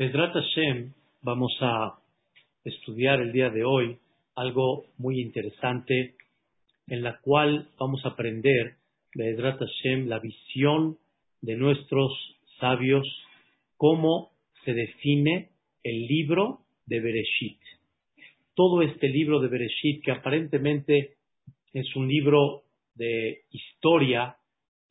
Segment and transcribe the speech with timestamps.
[0.00, 1.98] Bedrat Hashem, vamos a
[2.64, 3.98] estudiar el día de hoy
[4.34, 6.14] algo muy interesante
[6.86, 8.76] en la cual vamos a aprender,
[9.14, 10.96] Bedrat Hashem, la visión
[11.42, 12.12] de nuestros
[12.58, 13.06] sabios,
[13.76, 14.30] cómo
[14.64, 15.50] se define
[15.82, 17.60] el libro de Bereshit.
[18.54, 21.16] Todo este libro de Bereshit, que aparentemente
[21.74, 22.62] es un libro
[22.94, 24.34] de historia,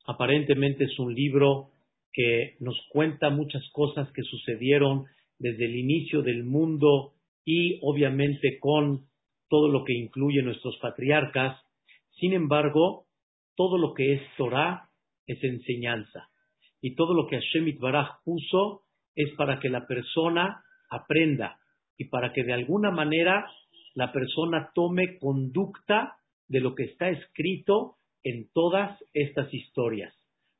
[0.05, 1.71] aparentemente es un libro
[2.13, 5.05] que nos cuenta muchas cosas que sucedieron
[5.37, 7.13] desde el inicio del mundo
[7.45, 9.07] y obviamente con
[9.49, 11.59] todo lo que incluye nuestros patriarcas.
[12.19, 13.05] Sin embargo,
[13.55, 14.89] todo lo que es Torah
[15.25, 16.29] es enseñanza.
[16.81, 18.83] Y todo lo que Hashem Baraj puso
[19.15, 21.59] es para que la persona aprenda
[21.97, 23.45] y para que de alguna manera
[23.95, 26.15] la persona tome conducta
[26.47, 30.13] de lo que está escrito en todas estas historias.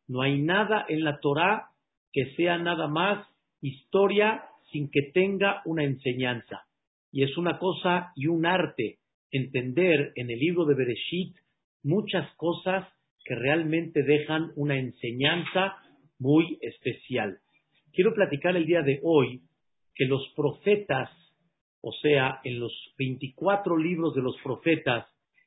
[0.10, 1.70] No hay nada en la Torá
[2.12, 3.26] que sea nada más
[3.62, 6.64] historia sin que tenga una enseñanza.
[7.12, 8.98] Y es una cosa y un arte
[9.32, 11.38] entender en el libro de Bereshit
[11.84, 12.88] muchas cosas
[13.24, 15.78] que realmente dejan una enseñanza
[16.18, 17.38] muy especial.
[17.94, 19.44] Quiero platicar el día de hoy
[19.94, 21.12] que los profetas,
[21.82, 25.06] o sea, en los 24 libros de los profetas,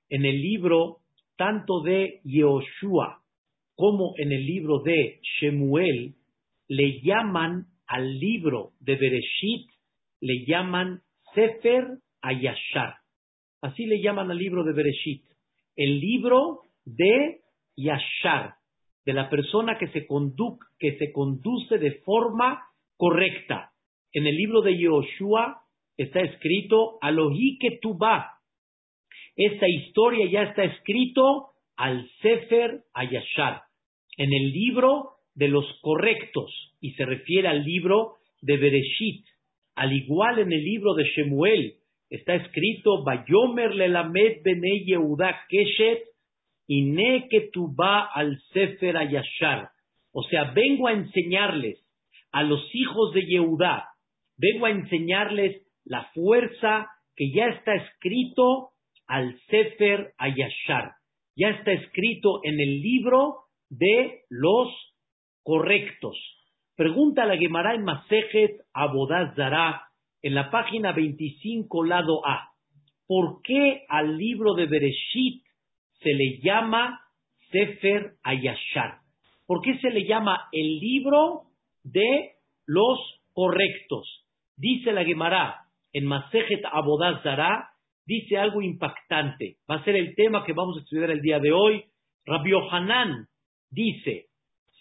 [0.08, 0.98] en el libro
[1.36, 3.21] tanto de Yehoshua
[3.74, 6.14] como en el libro de Shemuel
[6.68, 9.70] le llaman al libro de Bereshit,
[10.20, 11.02] le llaman
[11.34, 12.96] Sefer Ayashar.
[13.60, 15.24] Así le llaman al libro de Bereshit.
[15.76, 17.40] El libro de
[17.76, 18.54] Yashar,
[19.04, 20.06] de la persona que se,
[20.78, 22.62] que se conduce de forma
[22.96, 23.72] correcta.
[24.12, 25.62] En el libro de Yehoshua
[25.96, 28.38] está escrito Alohi Ketubah.
[29.36, 33.62] Esta historia ya está escrito al Sefer Ayashar,
[34.16, 39.24] en el libro de los correctos, y se refiere al libro de Bereshit.
[39.74, 41.74] Al igual en el libro de Shemuel,
[42.10, 46.02] está escrito Bayomer lelamed bene Yehuda keshet
[46.68, 47.28] ine
[47.78, 49.70] va al Sefer Ayashar.
[50.12, 51.78] O sea, vengo a enseñarles
[52.32, 53.88] a los hijos de Yehudá,
[54.36, 58.70] vengo a enseñarles la fuerza que ya está escrito
[59.06, 60.92] al Sefer Ayashar
[61.36, 64.68] ya está escrito en el libro de los
[65.42, 66.16] correctos.
[66.76, 69.88] Pregunta la Gemara en Masejet Abodazara
[70.22, 72.50] en la página 25, lado A.
[73.06, 75.44] ¿Por qué al libro de Bereshit
[76.00, 77.00] se le llama
[77.50, 78.98] Sefer Ayashar?
[79.46, 81.42] ¿Por qué se le llama el libro
[81.82, 82.32] de
[82.66, 82.98] los
[83.32, 84.26] correctos?
[84.56, 87.71] Dice la Gemara en Masejet Abodazara
[88.06, 89.56] dice algo impactante.
[89.70, 91.84] Va a ser el tema que vamos a estudiar el día de hoy.
[92.24, 93.26] Rabbi Hanan
[93.70, 94.26] dice,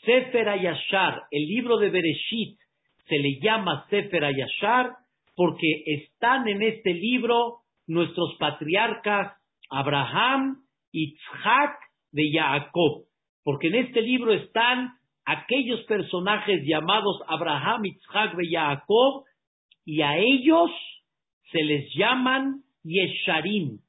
[0.05, 2.59] Sefer Ayashar, el libro de Bereshit,
[3.07, 4.91] se le llama Sefer Ayashar
[5.35, 9.33] porque están en este libro nuestros patriarcas
[9.69, 11.77] Abraham, Yitzhak
[12.11, 13.05] de Jacob.
[13.43, 14.93] Porque en este libro están
[15.25, 19.23] aquellos personajes llamados Abraham, Yitzhak de Jacob,
[19.85, 20.69] y a ellos
[21.51, 23.79] se les llaman Yesharim.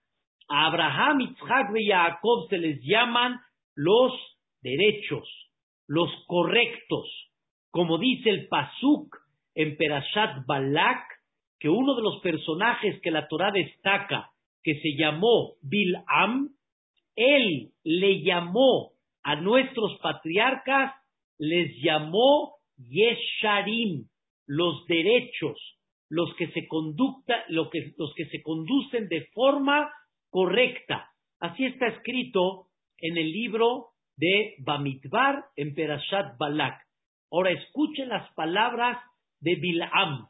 [0.48, 3.40] A Abraham, Isaac y Jacob se les llaman
[3.74, 4.12] los
[4.60, 5.28] derechos,
[5.86, 7.08] los correctos.
[7.70, 9.16] Como dice el Pasuk
[9.54, 11.02] en Perashat Balak,
[11.58, 14.30] que uno de los personajes que la Torah destaca,
[14.62, 16.50] que se llamó Bil'am,
[17.16, 18.92] él le llamó
[19.22, 20.92] a nuestros patriarcas,
[21.38, 24.08] les llamó Yesharim,
[24.46, 25.58] los derechos,
[26.12, 29.90] los que se conducta, los que se conducen de forma
[30.28, 31.08] correcta.
[31.40, 32.66] Así está escrito
[32.98, 36.78] en el libro de Bamidbar en Perashat Balak.
[37.30, 38.98] Ahora escuchen las palabras
[39.40, 40.28] de Bil'am.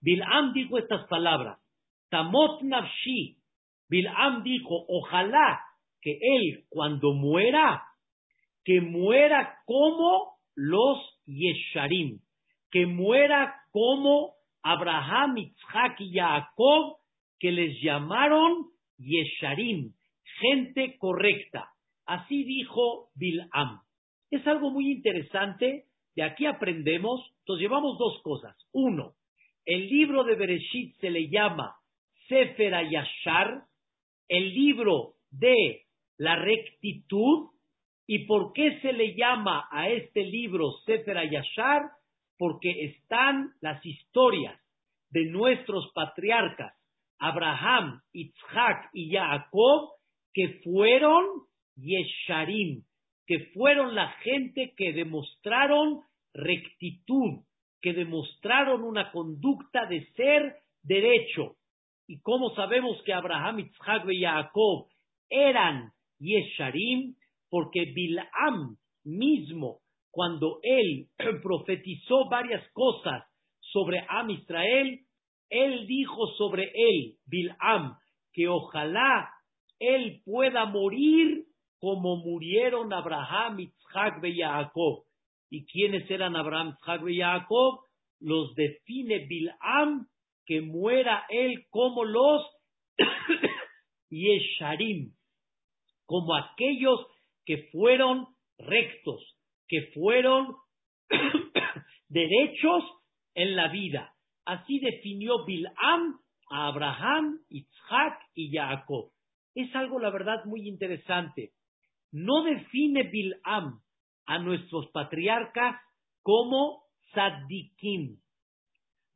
[0.00, 1.58] Bil'am dijo estas palabras.
[2.08, 3.36] Tamot nafshi.
[3.90, 5.60] Bil'am dijo, ojalá
[6.00, 7.82] que él cuando muera,
[8.64, 12.20] que muera como los Yesharim,
[12.70, 14.37] que muera como
[14.68, 16.98] Abraham, Isaac y Jacob,
[17.40, 18.66] que les llamaron
[18.98, 19.94] Yesharim,
[20.40, 21.70] gente correcta.
[22.04, 23.80] Así dijo Bil'am.
[24.30, 25.84] Es algo muy interesante.
[26.14, 28.56] De aquí aprendemos, entonces llevamos dos cosas.
[28.72, 29.14] Uno,
[29.64, 31.74] el libro de Bereshit se le llama
[32.28, 33.62] Sefer Ayashar,
[34.28, 35.86] el libro de
[36.18, 37.48] la rectitud.
[38.06, 41.97] ¿Y por qué se le llama a este libro Sefer Ayashar?
[42.38, 44.58] Porque están las historias
[45.10, 46.74] de nuestros patriarcas,
[47.18, 49.90] Abraham, Isaac y Jacob,
[50.32, 51.24] que fueron
[51.76, 52.84] Yesharim,
[53.26, 56.02] que fueron la gente que demostraron
[56.32, 57.44] rectitud,
[57.82, 61.56] que demostraron una conducta de ser derecho.
[62.06, 64.86] ¿Y cómo sabemos que Abraham, Isaac y Jacob
[65.28, 67.14] eran Yesharim?
[67.50, 71.08] Porque Bilam mismo, cuando él
[71.42, 73.24] profetizó varias cosas
[73.60, 75.00] sobre Am Israel,
[75.50, 77.96] él dijo sobre él, Bilam,
[78.32, 79.30] que ojalá
[79.78, 81.44] él pueda morir
[81.80, 85.04] como murieron Abraham, Isaac y Jacob.
[85.50, 87.80] ¿Y quiénes eran Abraham, Isaac y Jacob?
[88.20, 90.06] Los define Bilam,
[90.44, 92.42] que muera él como los
[94.10, 95.12] Yesharim,
[96.04, 97.06] como aquellos
[97.44, 98.26] que fueron
[98.58, 99.37] rectos,
[99.68, 100.56] que fueron
[102.08, 102.84] derechos
[103.34, 104.14] en la vida.
[104.44, 106.18] Así definió Bilam
[106.50, 109.10] a Abraham, Isaac y Jacob.
[109.54, 111.52] Es algo, la verdad, muy interesante.
[112.10, 113.80] No define Bilam
[114.26, 115.76] a nuestros patriarcas
[116.22, 118.18] como Sadikim.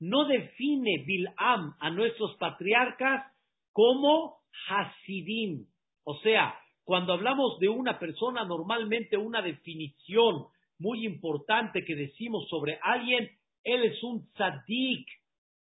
[0.01, 3.33] No define Bilam a nuestros patriarcas
[3.73, 4.39] como
[4.69, 5.67] Hasidim.
[6.05, 6.55] O sea,
[6.85, 10.47] cuando hablamos de una persona, normalmente una definición
[10.79, 13.31] muy importante que decimos sobre alguien,
[13.63, 15.07] él es un tzadik,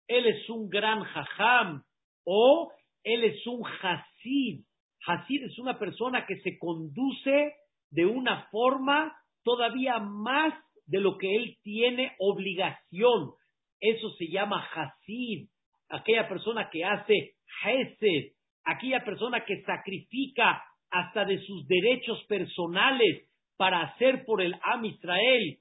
[0.08, 1.84] él es un gran jajam
[2.24, 2.72] o
[3.04, 4.64] él es un hasid.
[5.06, 7.54] Hasid es una persona que se conduce
[7.90, 10.54] de una forma todavía más
[10.86, 13.32] de lo que él tiene obligación.
[13.80, 15.48] Eso se llama Hasid.
[15.88, 17.34] Aquella persona que hace
[17.64, 18.32] Hesed,
[18.64, 25.58] aquella persona que sacrifica hasta de sus derechos personales para hacer por el Am Israel.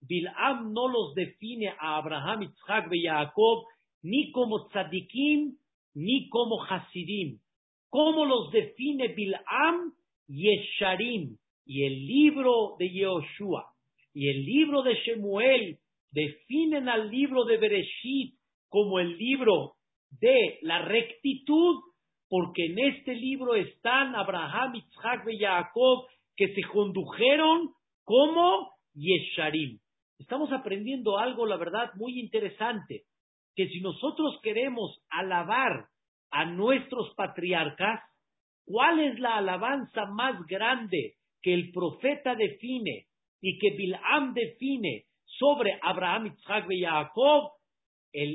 [0.00, 3.64] Bilam no los define a Abraham, Isaac y Jacob
[4.02, 5.56] ni como tzadikim
[5.94, 7.38] ni como hasidim.
[7.88, 9.92] ¿Cómo los define Bilam?
[10.28, 11.36] Yesharim.
[11.64, 13.72] Y el libro de Yehoshua
[14.14, 15.78] y el libro de Shemuel
[16.10, 18.34] definen al libro de Bereshit
[18.68, 19.74] como el libro
[20.10, 21.80] de la rectitud
[22.32, 27.74] porque en este libro están Abraham, Isaac y Jacob, que se condujeron
[28.04, 29.78] como Yesharim.
[30.18, 33.02] Estamos aprendiendo algo, la verdad, muy interesante,
[33.54, 35.88] que si nosotros queremos alabar
[36.30, 38.00] a nuestros patriarcas,
[38.64, 43.08] ¿cuál es la alabanza más grande que el profeta define
[43.42, 47.50] y que Bilam define sobre Abraham, Isaac y Jacob?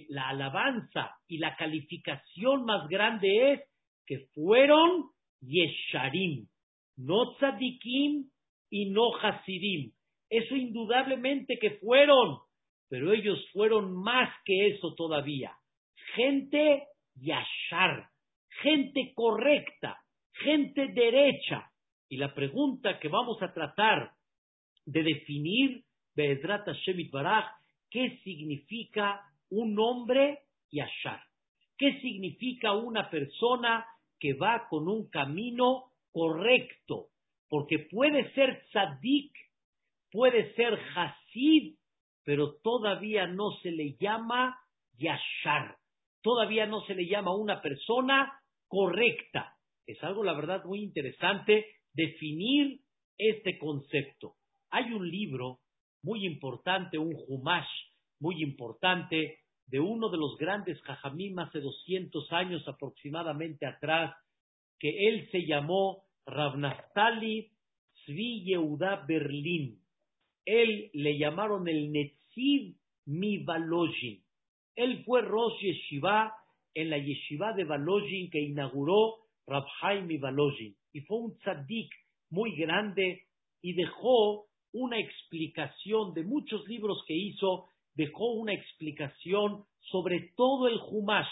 [0.10, 3.62] la alabanza y la calificación más grande es
[4.08, 5.12] que fueron
[5.42, 6.48] Yesharim,
[6.96, 8.30] no Tzadikim
[8.72, 9.92] y no Hasidim.
[10.30, 12.40] Eso indudablemente que fueron,
[12.90, 15.56] pero ellos fueron más que eso todavía.
[16.16, 18.10] Gente Yashar,
[18.62, 19.98] gente correcta,
[20.34, 21.70] gente derecha.
[22.10, 24.12] Y la pregunta que vamos a tratar
[24.86, 25.84] de definir,
[26.16, 27.46] Be'ezrat Hashem Baraj,
[27.90, 30.40] ¿qué significa un hombre
[30.72, 31.22] Yashar?
[31.78, 33.86] ¿Qué significa una persona
[34.20, 37.08] que va con un camino correcto,
[37.50, 39.32] porque puede ser tzadik,
[40.12, 41.76] puede ser hasid,
[42.24, 44.58] pero todavía no se le llama
[44.98, 45.78] yashar,
[46.22, 49.54] todavía no se le llama una persona correcta.
[49.86, 52.82] Es algo, la verdad, muy interesante definir
[53.18, 54.36] este concepto.
[54.70, 55.60] Hay un libro
[56.04, 57.70] muy importante, un humash
[58.20, 64.16] muy importante, de uno de los grandes jajamim hace 200 años aproximadamente atrás,
[64.80, 67.52] que él se llamó Ravnaftali
[68.06, 69.82] Tzvi Yehuda Berlín.
[70.46, 74.24] Él le llamaron el Netziv Mivalojin.
[74.76, 76.34] Él fue Rosh Yeshiva
[76.74, 79.16] en la Yeshiva de Valojin que inauguró
[79.48, 80.76] Rabhaim Mivalojin.
[80.94, 81.92] Y fue un tzaddik
[82.30, 83.24] muy grande
[83.62, 90.80] y dejó una explicación de muchos libros que hizo dejó una explicación sobre todo el
[90.80, 91.28] Humash,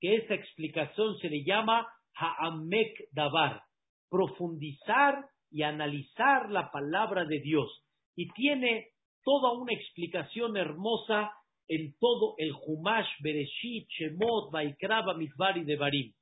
[0.00, 3.62] que esa explicación se le llama Ha'amek Davar,
[4.10, 7.84] profundizar y analizar la palabra de Dios.
[8.16, 8.88] Y tiene
[9.22, 11.30] toda una explicación hermosa
[11.68, 16.12] en todo el Humash, Bereshit, Shemot, Vaikraba, Midbar y Devarim.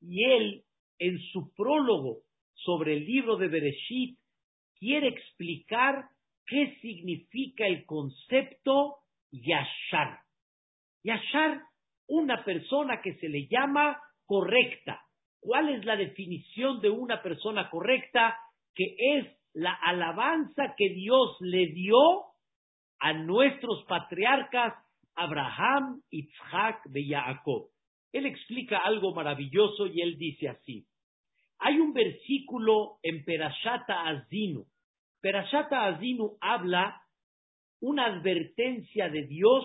[0.00, 0.64] Y él,
[0.98, 2.22] en su prólogo
[2.54, 4.18] sobre el libro de Bereshit,
[4.78, 6.06] quiere explicar
[6.46, 9.01] qué significa el concepto
[9.32, 10.20] Yashar.
[11.02, 11.62] Yashar,
[12.06, 15.00] una persona que se le llama correcta.
[15.40, 18.36] ¿Cuál es la definición de una persona correcta?
[18.74, 21.96] Que es la alabanza que Dios le dio
[23.00, 24.74] a nuestros patriarcas
[25.14, 27.68] Abraham, Isaac y Jacob.
[28.12, 30.86] Él explica algo maravilloso y él dice así.
[31.58, 34.64] Hay un versículo en Perashata Azinu.
[35.20, 37.01] Perashata Azinu habla
[37.82, 39.64] una advertencia de Dios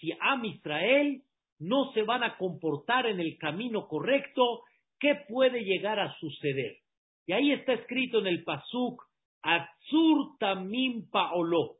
[0.00, 1.22] si Am Israel
[1.60, 4.62] no se van a comportar en el camino correcto,
[4.98, 6.78] ¿qué puede llegar a suceder?
[7.26, 9.02] Y ahí está escrito en el Pasuk,
[9.42, 11.76] Atzur Tamim Paolo.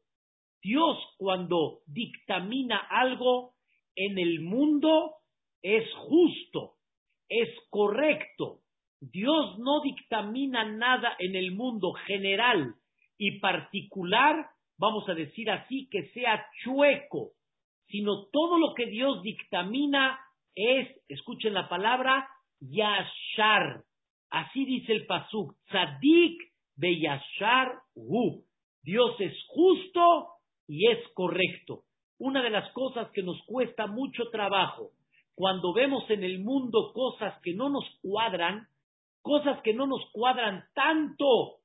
[0.62, 3.54] Dios cuando dictamina algo
[3.96, 5.16] en el mundo
[5.62, 6.74] es justo,
[7.28, 8.60] es correcto.
[9.00, 12.74] Dios no dictamina nada en el mundo general
[13.18, 14.46] y particular,
[14.78, 17.32] vamos a decir así, que sea chueco,
[17.88, 20.18] sino todo lo que Dios dictamina
[20.54, 22.28] es, escuchen la palabra,
[22.60, 23.82] yashar.
[24.30, 26.40] Así dice el pasuk, tzadik
[26.76, 28.44] be yashar hu.
[28.82, 30.28] Dios es justo
[30.66, 31.84] y es correcto.
[32.18, 34.90] Una de las cosas que nos cuesta mucho trabajo
[35.34, 38.68] cuando vemos en el mundo cosas que no nos cuadran,
[39.22, 41.58] cosas que no nos cuadran tanto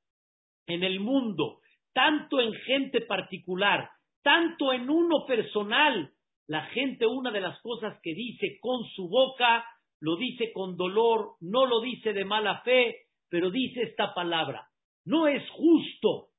[0.65, 1.59] en el mundo,
[1.99, 3.89] tanto en gente particular,
[4.23, 6.13] tanto en uno personal.
[6.47, 9.65] La gente una de las cosas que dice con su boca,
[9.99, 12.95] lo dice con dolor, no lo dice de mala fe,
[13.29, 14.65] pero dice esta palabra.
[15.03, 16.29] No es justo.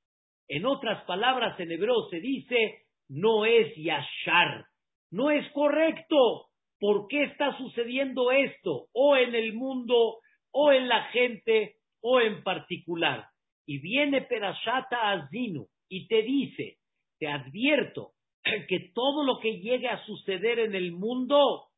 [0.49, 4.65] En otras palabras, en hebreo se dice, no es yashar.
[5.11, 6.47] No es correcto.
[6.79, 8.87] ¿Por qué está sucediendo esto?
[8.95, 10.21] O en el mundo,
[10.53, 13.27] o en la gente, o en particular.
[13.71, 16.79] Y viene Perashata Azinu y te dice,
[17.21, 18.15] te advierto
[18.69, 21.69] que todo lo que llegue a suceder en el mundo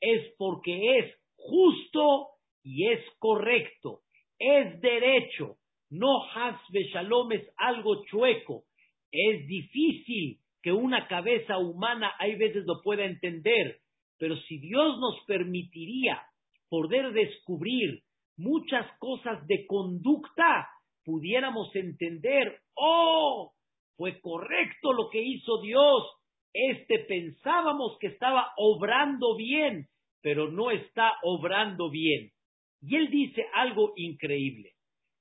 [0.00, 2.28] es porque es justo
[2.62, 4.02] y es correcto,
[4.38, 5.56] es derecho,
[5.90, 8.62] no hasbe shalom es algo chueco,
[9.10, 13.80] es difícil que una cabeza humana hay veces lo pueda entender,
[14.20, 16.22] pero si Dios nos permitiría
[16.68, 18.04] poder descubrir
[18.36, 20.68] muchas cosas de conducta,
[21.10, 23.50] pudiéramos entender, oh,
[23.96, 26.04] fue correcto lo que hizo Dios,
[26.54, 29.88] este pensábamos que estaba obrando bien,
[30.22, 32.30] pero no está obrando bien.
[32.80, 34.74] Y él dice algo increíble.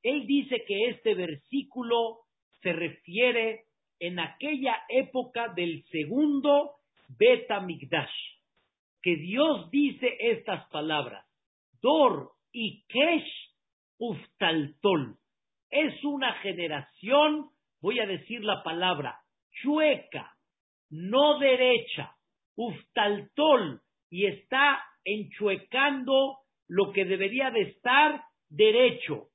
[0.03, 2.19] Él dice que este versículo
[2.61, 3.63] se refiere
[3.99, 6.73] en aquella época del segundo
[7.17, 8.13] Betamigdash,
[9.01, 11.25] que Dios dice estas palabras,
[11.81, 13.55] Dor y Kesh
[13.97, 15.17] Uftaltol.
[15.69, 17.49] Es una generación,
[17.81, 19.19] voy a decir la palabra,
[19.61, 20.33] chueca,
[20.89, 22.15] no derecha,
[22.55, 29.27] Uftaltol, y está enchuecando lo que debería de estar derecho.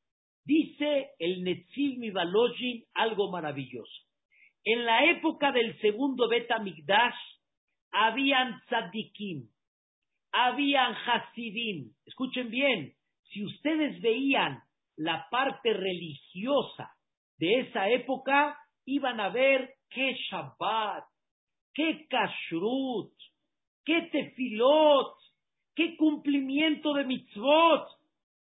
[0.45, 4.03] Dice el Netziv Mibalojin algo maravilloso.
[4.65, 7.15] En la época del segundo Betamigdash
[7.93, 9.49] habían tzadikim,
[10.33, 11.93] habían hasidim.
[12.07, 12.95] Escuchen bien,
[13.31, 14.63] si ustedes veían
[14.97, 16.91] la parte religiosa
[17.39, 21.05] de esa época, iban a ver qué Shabbat,
[21.75, 23.13] qué Kashrut,
[23.85, 25.17] qué Tefilot,
[25.75, 27.89] qué cumplimiento de mitzvot,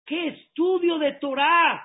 [0.07, 1.85] qué estudio de Torah.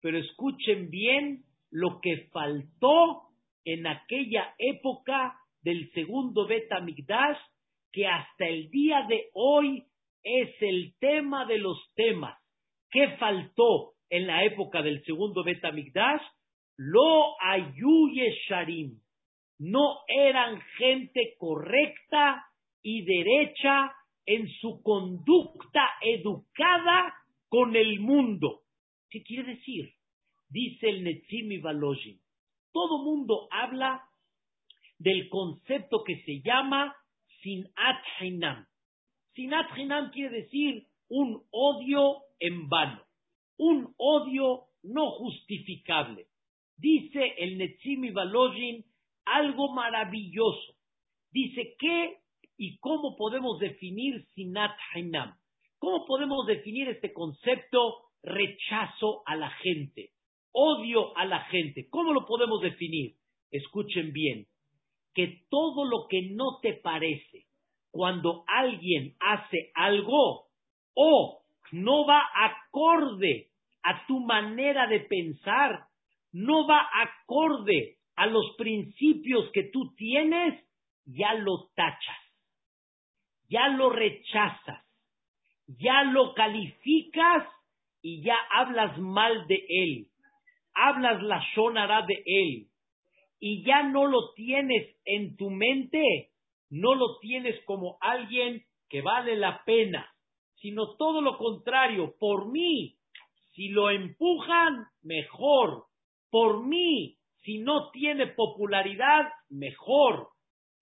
[0.00, 3.22] Pero escuchen bien lo que faltó
[3.64, 7.38] en aquella época del segundo Betamigdash,
[7.92, 9.84] que hasta el día de hoy
[10.22, 12.38] es el tema de los temas.
[12.90, 16.22] ¿Qué faltó en la época del segundo Betamigdash?
[16.76, 19.00] Lo ayuye sharim.
[19.58, 22.44] No eran gente correcta
[22.82, 23.92] y derecha
[24.26, 27.14] en su conducta educada
[27.48, 28.62] con el mundo.
[29.08, 29.92] ¿Qué quiere decir?
[30.48, 32.20] Dice el Netzimi Balojin.
[32.72, 34.02] Todo mundo habla
[34.98, 36.94] del concepto que se llama
[37.42, 38.66] sinat hinam.
[39.34, 43.02] Sinat hinam quiere decir un odio en vano,
[43.58, 46.26] un odio no justificable.
[46.76, 48.84] Dice el Netzimi Balojin
[49.24, 50.74] algo maravilloso.
[51.30, 52.18] Dice qué
[52.56, 55.34] y cómo podemos definir sinat hinam.
[55.78, 60.10] ¿Cómo podemos definir este concepto rechazo a la gente,
[60.52, 61.88] odio a la gente?
[61.90, 63.16] ¿Cómo lo podemos definir?
[63.50, 64.46] Escuchen bien,
[65.14, 67.46] que todo lo que no te parece
[67.90, 70.45] cuando alguien hace algo
[70.96, 73.48] o no va acorde
[73.84, 75.86] a tu manera de pensar,
[76.32, 80.64] no va acorde a los principios que tú tienes,
[81.04, 82.18] ya lo tachas,
[83.48, 84.86] ya lo rechazas
[85.66, 87.46] ya lo calificas
[88.02, 90.06] y ya hablas mal de él,
[90.74, 92.66] hablas la shonara de él,
[93.40, 96.30] y ya no lo tienes en tu mente,
[96.70, 100.08] no lo tienes como alguien que vale la pena,
[100.60, 102.96] sino todo lo contrario, por mí,
[103.54, 105.84] si lo empujan, mejor,
[106.30, 110.30] por mí, Si no tiene popularidad, mejor.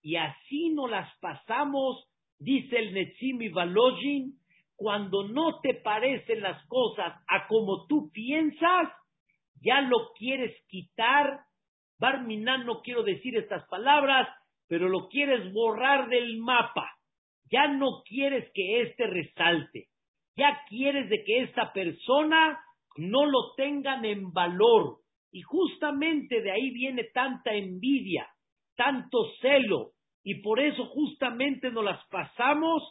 [0.01, 4.39] Y así nos las pasamos, dice el Netzimi Valojin,
[4.75, 8.89] cuando no te parecen las cosas a como tú piensas,
[9.61, 11.41] ya lo quieres quitar.
[11.99, 14.27] Barminan, no quiero decir estas palabras,
[14.67, 16.91] pero lo quieres borrar del mapa.
[17.51, 19.89] Ya no quieres que éste resalte.
[20.37, 22.61] Ya quieres de que esta persona
[22.97, 24.99] no lo tengan en valor.
[25.31, 28.29] Y justamente de ahí viene tanta envidia,
[28.77, 29.93] tanto celo.
[30.23, 32.83] Y por eso justamente nos las pasamos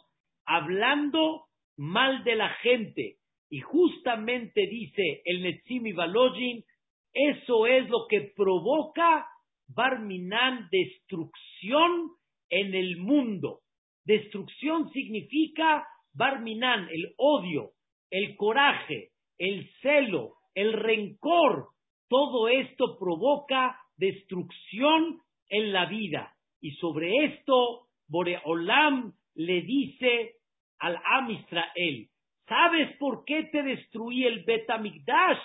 [0.46, 1.46] hablando
[1.76, 3.16] mal de la gente.
[3.50, 6.64] Y justamente dice el Netzimi Balojin,
[7.12, 9.26] eso es lo que provoca
[9.68, 12.10] Barminan destrucción
[12.50, 13.60] en el mundo.
[14.04, 17.72] Destrucción significa Barminan, el odio,
[18.10, 21.68] el coraje, el celo, el rencor.
[22.08, 26.32] Todo esto provoca destrucción en la vida.
[26.60, 30.36] Y sobre esto, Boreolam le dice
[30.78, 32.08] al Am Israel,
[32.46, 35.42] ¿sabes por qué te destruí el Betamigdash?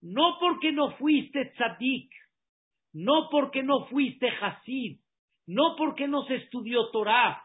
[0.00, 2.10] No porque no fuiste tzadik,
[2.92, 5.00] no porque no fuiste Hasid,
[5.46, 7.42] no porque no se estudió Torah.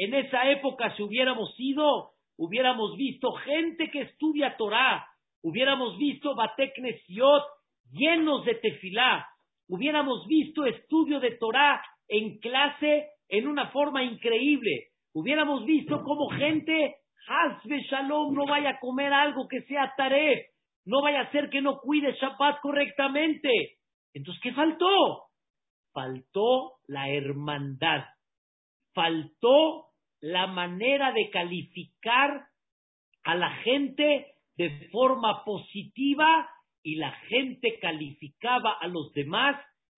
[0.00, 5.04] En esa época, si hubiéramos ido, hubiéramos visto gente que estudia Torah,
[5.42, 7.42] hubiéramos visto Bateknesiot
[7.90, 9.26] llenos de tefilá,
[9.68, 16.98] hubiéramos visto estudio de Torah en clase en una forma increíble, hubiéramos visto como gente,
[17.26, 20.46] Hasbe Shalom, no vaya a comer algo que sea taref,
[20.86, 23.50] no vaya a ser que no cuide Shabbat correctamente.
[24.14, 25.24] Entonces, ¿qué faltó?
[25.92, 28.04] Faltó la hermandad,
[28.94, 29.87] faltó
[30.20, 32.46] la manera de calificar
[33.24, 36.48] a la gente de forma positiva
[36.82, 39.56] y la gente calificaba a los demás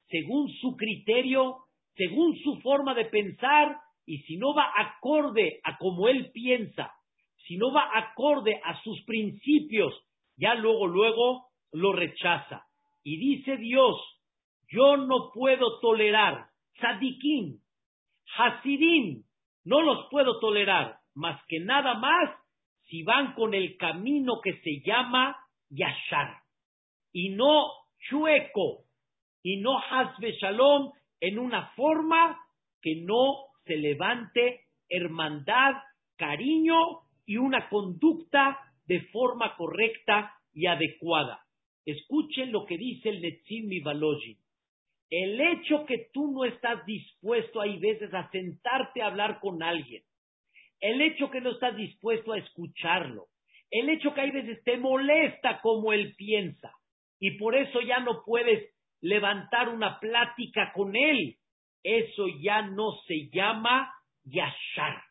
[0.09, 1.59] según su criterio,
[1.95, 6.93] según su forma de pensar y si no va acorde a como él piensa,
[7.47, 9.95] si no va acorde a sus principios,
[10.37, 12.65] ya luego, luego lo rechaza.
[13.03, 13.97] Y dice Dios,
[14.69, 16.47] yo no puedo tolerar
[16.79, 17.61] tzadikim,
[18.37, 19.23] hasidim,
[19.65, 22.31] no los puedo tolerar, más que nada más
[22.89, 25.37] si van con el camino que se llama
[25.69, 26.39] Yashar,
[27.13, 27.67] y no
[28.09, 28.85] chueco,
[29.43, 32.39] y no hasbe shalom, en una forma
[32.81, 35.75] que no se levante hermandad,
[36.17, 36.77] cariño
[37.27, 41.41] y una conducta de forma correcta y adecuada.
[41.85, 44.37] Escuchen lo que dice el Netzim Mivaloji.
[45.11, 50.05] El hecho que tú no estás dispuesto hay veces a sentarte a hablar con alguien,
[50.81, 53.27] el hecho que no estás dispuesto a escucharlo,
[53.71, 56.73] el hecho que hay veces te molesta como él piensa.
[57.19, 61.37] Y por eso ya no puedes levantar una plática con él,
[61.83, 63.93] eso ya no se llama
[64.25, 65.03] yashar,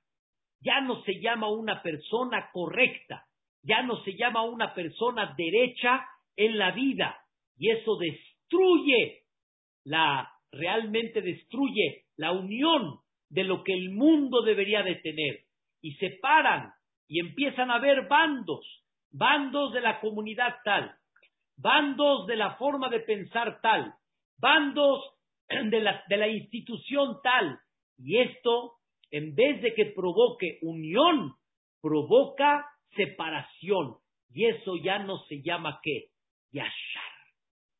[0.62, 3.26] ya no se llama una persona correcta,
[3.64, 7.20] ya no se llama una persona derecha en la vida.
[7.58, 9.24] Y eso destruye
[9.90, 13.00] la realmente destruye la unión
[13.30, 15.46] de lo que el mundo debería de tener
[15.82, 16.72] y separan
[17.08, 20.96] y empiezan a haber bandos, bandos de la comunidad tal,
[21.58, 23.96] bandos de la forma de pensar tal,
[24.38, 25.04] bandos
[25.50, 27.60] de la, de la institución tal.
[27.98, 28.74] Y esto,
[29.10, 31.34] en vez de que provoque unión,
[31.82, 32.64] provoca
[32.96, 33.98] separación.
[34.32, 36.10] Y eso ya no se llama qué?
[36.52, 37.19] Yashar.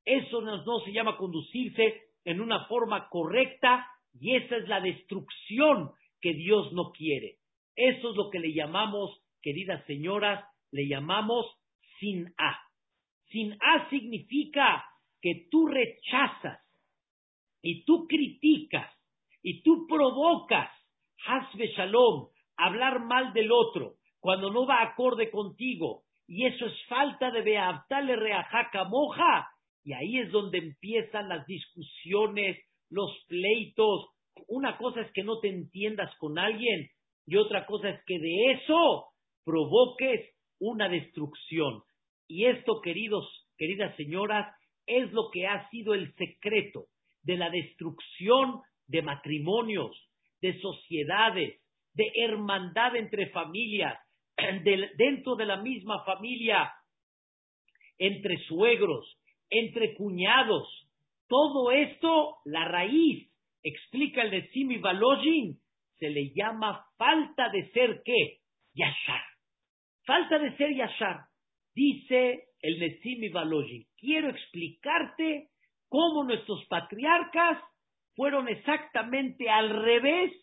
[0.10, 3.86] Eso no, se llama conducirse en una forma correcta
[4.20, 7.36] y esa es la destrucción que Dios no quiere.
[7.76, 11.46] Eso es lo que le llamamos, queridas señoras, le llamamos
[12.00, 12.60] sin A.
[13.30, 14.84] Sin A significa
[15.22, 16.60] que tú rechazas
[17.62, 18.92] y tú criticas
[19.44, 20.72] y tú provocas,
[21.28, 26.02] hasbe shalom, hablar mal del otro cuando no va acorde contigo.
[26.28, 29.50] Y eso es falta de beabtale reajaca moja.
[29.90, 34.06] Y ahí es donde empiezan las discusiones, los pleitos.
[34.48, 36.92] Una cosa es que no te entiendas con alguien
[37.26, 39.08] y otra cosa es que de eso
[39.44, 41.82] provoques una destrucción.
[42.28, 46.86] Y esto, queridos, queridas señoras, es lo que ha sido el secreto
[47.24, 50.00] de la destrucción de matrimonios,
[50.40, 51.60] de sociedades,
[51.96, 53.98] de hermandad entre familias,
[55.00, 56.72] dentro de la misma familia,
[57.98, 59.16] entre suegros,
[59.50, 60.68] entre cuñados.
[61.28, 63.30] Todo esto, la raíz,
[63.64, 65.60] explica el de Simi Balojin,
[65.98, 68.40] se le llama falta de ser qué?
[68.74, 69.22] Yashar.
[70.06, 71.26] Falta de ser Yashar.
[71.76, 75.50] Dice el Netzimi Balojin, quiero explicarte
[75.88, 77.60] cómo nuestros patriarcas
[78.16, 80.34] fueron exactamente al revés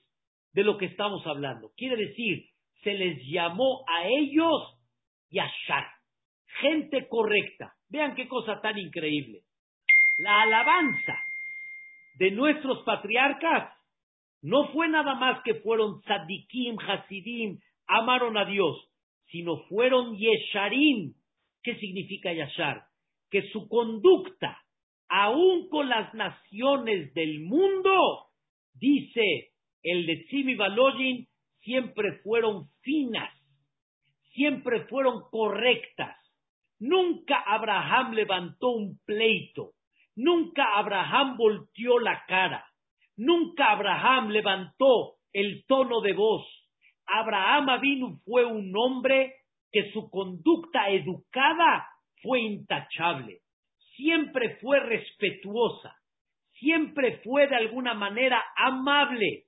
[0.53, 1.73] de lo que estamos hablando.
[1.77, 2.47] Quiere decir,
[2.83, 4.79] se les llamó a ellos
[5.31, 5.87] Yashar,
[6.61, 7.75] gente correcta.
[7.89, 9.43] Vean qué cosa tan increíble.
[10.19, 11.19] La alabanza
[12.19, 13.73] de nuestros patriarcas
[14.43, 18.77] no fue nada más que fueron tzadikim, hasidim, amaron a Dios,
[19.27, 21.15] sino fueron yesharim.
[21.63, 22.85] ¿Qué significa yashar?
[23.31, 24.59] Que su conducta,
[25.09, 28.27] aún con las naciones del mundo,
[28.75, 29.51] dice
[29.83, 30.57] el de Tzimi
[31.61, 33.33] siempre fueron finas,
[34.33, 36.17] siempre fueron correctas.
[36.79, 39.73] Nunca Abraham levantó un pleito,
[40.15, 42.67] nunca Abraham volteó la cara,
[43.17, 46.47] nunca Abraham levantó el tono de voz.
[47.07, 49.35] Abraham Avinu fue un hombre
[49.73, 51.89] que su conducta educada
[52.23, 53.41] fue intachable,
[53.97, 55.97] siempre fue respetuosa,
[56.59, 59.45] siempre fue de alguna manera amable.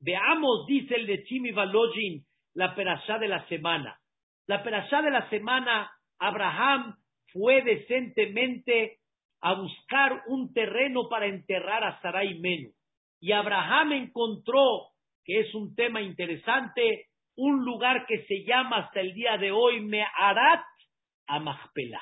[0.00, 3.98] Veamos, dice el de Chimi Balojin, la perashá de la semana.
[4.46, 5.90] La perashá de la semana,
[6.22, 6.94] Abraham
[7.32, 8.98] fue decentemente
[9.40, 12.70] a buscar un terreno para enterrar a Sarai Menu.
[13.20, 14.90] Y Abraham encontró,
[15.24, 17.06] que es un tema interesante,
[17.36, 20.62] un lugar que se llama hasta el día de hoy Meharat
[21.26, 22.00] Amachpela.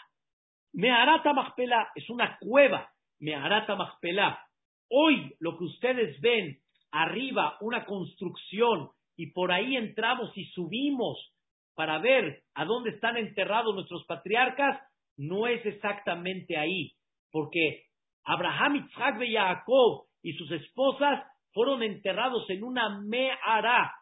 [0.75, 4.39] Meharat Amachpela es una cueva, Meharat Amachpela.
[4.91, 6.59] Hoy lo que ustedes ven
[6.93, 11.33] arriba, una construcción, y por ahí entramos y subimos
[11.75, 14.81] para ver a dónde están enterrados nuestros patriarcas,
[15.17, 16.93] no es exactamente ahí,
[17.31, 17.85] porque
[18.25, 23.93] Abraham, Isaac y Jacob y sus esposas fueron enterrados en una me'ara,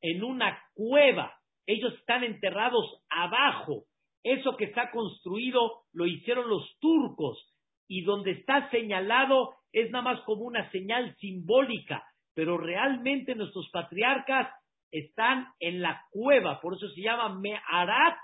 [0.00, 1.32] en una cueva.
[1.66, 3.84] Ellos están enterrados abajo.
[4.22, 7.54] Eso que está construido lo hicieron los turcos
[7.88, 14.48] y donde está señalado es nada más como una señal simbólica, pero realmente nuestros patriarcas
[14.90, 18.16] están en la cueva, por eso se llama Me'arat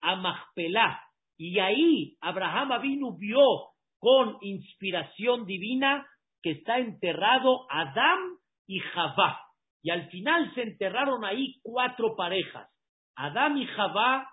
[0.00, 1.00] Amachpelah.
[1.36, 6.06] Y ahí Abraham Avinu vio con inspiración divina
[6.42, 8.18] que está enterrado Adán
[8.66, 9.40] y Javá.
[9.82, 12.68] Y al final se enterraron ahí cuatro parejas.
[13.16, 14.28] Adán y Javá,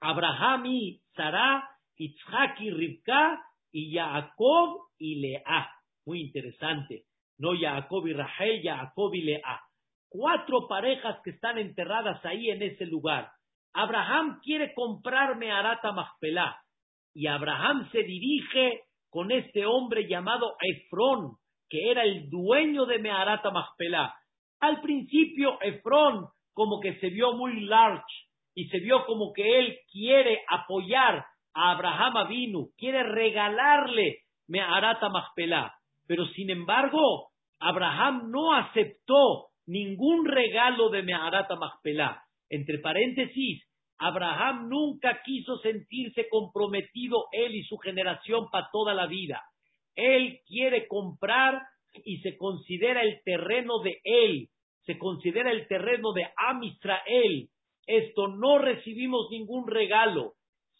[0.00, 3.42] Abraham y Sarah, Itzhak y Rivka,
[3.72, 5.70] y Jacob y Lea.
[6.06, 7.04] Muy interesante.
[7.38, 9.60] No Jacob y Rahel, Jacob y Lea
[10.08, 13.30] cuatro parejas que están enterradas ahí en ese lugar.
[13.72, 16.56] Abraham quiere comprarme Arata Machpelah
[17.14, 21.36] y Abraham se dirige con este hombre llamado Efrón,
[21.68, 24.14] que era el dueño de Meharata Machpelah.
[24.60, 28.04] Al principio Efrón como que se vio muy large
[28.54, 35.72] y se vio como que él quiere apoyar a Abraham Avinu, quiere regalarle Meharata Machpelah.
[36.06, 37.28] Pero sin embargo,
[37.60, 42.22] Abraham no aceptó ningún regalo de Meharata Machpelah.
[42.48, 43.62] Entre paréntesis,
[43.98, 49.42] Abraham nunca quiso sentirse comprometido él y su generación para toda la vida.
[49.94, 51.60] Él quiere comprar
[52.04, 54.48] y se considera el terreno de él,
[54.84, 57.48] se considera el terreno de Amisrael.
[57.86, 60.34] Esto no recibimos ningún regalo.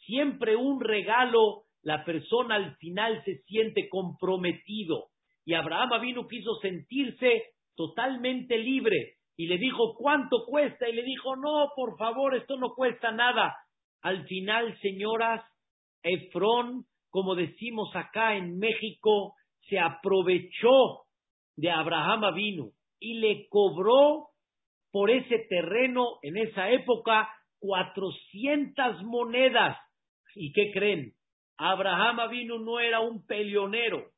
[0.07, 5.09] Siempre un regalo, la persona al final se siente comprometido.
[5.45, 7.43] Y Abraham vino quiso sentirse
[7.79, 10.89] totalmente libre y le dijo, ¿cuánto cuesta?
[10.89, 13.55] Y le dijo, no, por favor, esto no cuesta nada.
[14.03, 15.45] Al final, señoras,
[16.03, 19.35] Efrón, como decimos acá en México,
[19.69, 21.05] se aprovechó
[21.57, 24.31] de Abraham Avinu y le cobró
[24.91, 27.29] por ese terreno en esa época
[27.61, 29.79] cuatrocientas monedas.
[30.35, 31.13] ¿Y qué creen?
[31.57, 34.11] Abraham Avinu no era un peleonero,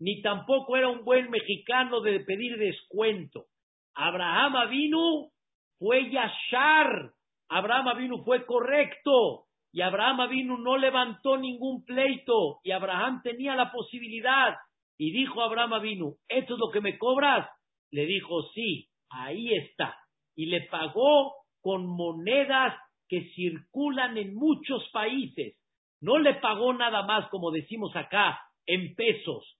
[0.00, 3.46] ni tampoco era un buen mexicano de pedir descuento.
[3.94, 5.30] Abraham Avinu
[5.78, 7.10] fue Yashar,
[7.48, 13.72] Abraham Avinu fue correcto, y Abraham Avinu no levantó ningún pleito, y Abraham tenía la
[13.72, 14.54] posibilidad,
[14.98, 17.48] y dijo Abraham Avinu, ¿esto es lo que me cobras?
[17.90, 19.96] Le dijo, sí, ahí está,
[20.36, 22.74] y le pagó con monedas
[23.08, 25.56] que circulan en muchos países.
[26.00, 29.57] No le pagó nada más, como decimos acá, en pesos,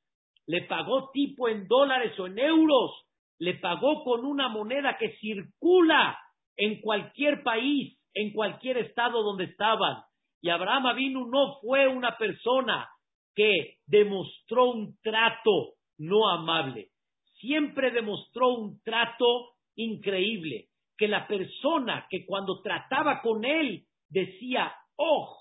[0.49, 2.91] le pagó tipo en dólares o en euros,
[3.39, 6.19] le pagó con una moneda que circula
[6.57, 10.03] en cualquier país, en cualquier estado donde estaban.
[10.41, 12.89] Y Abraham Avinu no fue una persona
[13.35, 16.89] que demostró un trato no amable.
[17.41, 25.37] Siempre demostró un trato increíble, que la persona que cuando trataba con él decía, oh,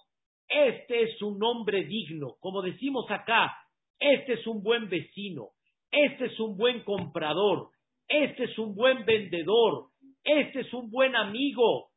[0.49, 3.55] este es un hombre digno, como decimos acá,
[3.99, 5.49] este es un buen vecino,
[5.91, 7.69] este es un buen comprador,
[8.07, 9.88] este es un buen vendedor,
[10.23, 11.89] este es un buen amigo.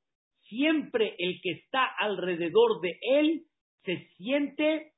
[0.49, 3.43] Siempre el que está alrededor de él
[3.85, 4.93] se siente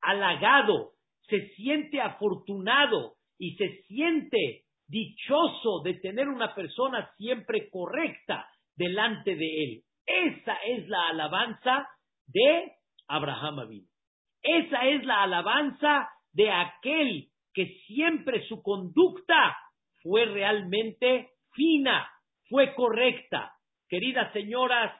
[0.00, 0.92] halagado,
[1.28, 9.64] se siente afortunado y se siente dichoso de tener una persona siempre correcta delante de
[9.64, 9.82] él.
[10.06, 11.88] Esa es la alabanza
[12.26, 12.72] de
[13.08, 13.95] Abraham Abin.
[14.46, 19.56] Esa es la alabanza de aquel que siempre su conducta
[20.02, 22.08] fue realmente fina,
[22.48, 23.52] fue correcta.
[23.88, 24.92] Queridas señoras,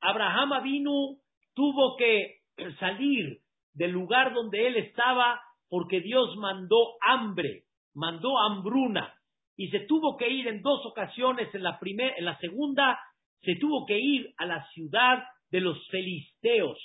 [0.00, 1.16] Abraham Avinu
[1.54, 2.40] tuvo que
[2.78, 3.38] salir
[3.72, 7.62] del lugar donde él estaba porque Dios mandó hambre,
[7.94, 9.14] mandó hambruna
[9.56, 12.98] y se tuvo que ir en dos ocasiones, en la primera, en la segunda
[13.40, 16.78] se tuvo que ir a la ciudad de los filisteos,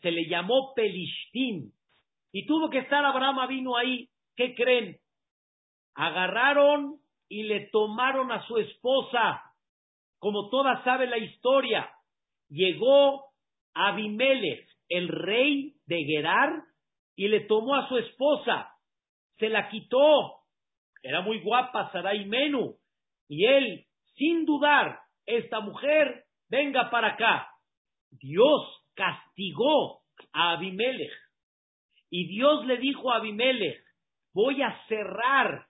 [0.00, 1.72] se le llamó Pelishtim,
[2.32, 4.98] y tuvo que estar Abraham vino ahí, ¿qué creen?
[5.94, 9.42] Agarraron y le tomaron a su esposa,
[10.18, 11.90] como todas saben la historia,
[12.48, 13.24] llegó
[13.74, 16.62] Abimelech, el rey de Gerar,
[17.16, 18.72] y le tomó a su esposa,
[19.38, 20.44] se la quitó,
[21.02, 22.76] era muy guapa Sarai Menú,
[23.28, 27.48] y él, sin dudar, esta mujer, venga para acá.
[28.10, 30.00] Dios castigó
[30.32, 31.12] a Abimelech.
[32.10, 33.80] Y Dios le dijo a Abimelech,
[34.34, 35.66] voy a cerrar,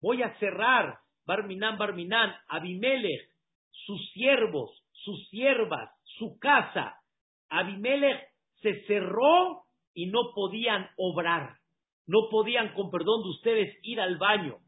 [0.00, 3.30] voy a cerrar, Barminan, Barminan, Abimelech,
[3.70, 7.00] sus siervos, sus siervas, su casa.
[7.48, 8.20] Abimelech
[8.60, 9.62] se cerró
[9.94, 11.58] y no podían obrar,
[12.06, 14.58] no podían, con perdón de ustedes, ir al baño.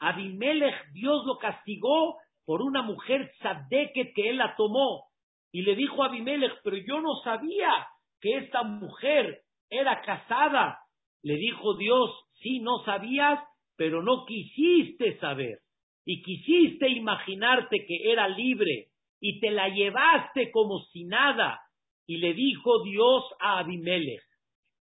[0.00, 5.06] Abimelech, Dios lo castigó por una mujer tzadeket que él la tomó.
[5.54, 7.86] Y le dijo a Abimelech, pero yo no sabía
[8.20, 10.80] que esta mujer era casada.
[11.22, 13.38] Le dijo Dios, sí, no sabías,
[13.76, 15.60] pero no quisiste saber.
[16.04, 18.88] Y quisiste imaginarte que era libre.
[19.20, 21.60] Y te la llevaste como si nada.
[22.04, 24.24] Y le dijo Dios a Abimelech,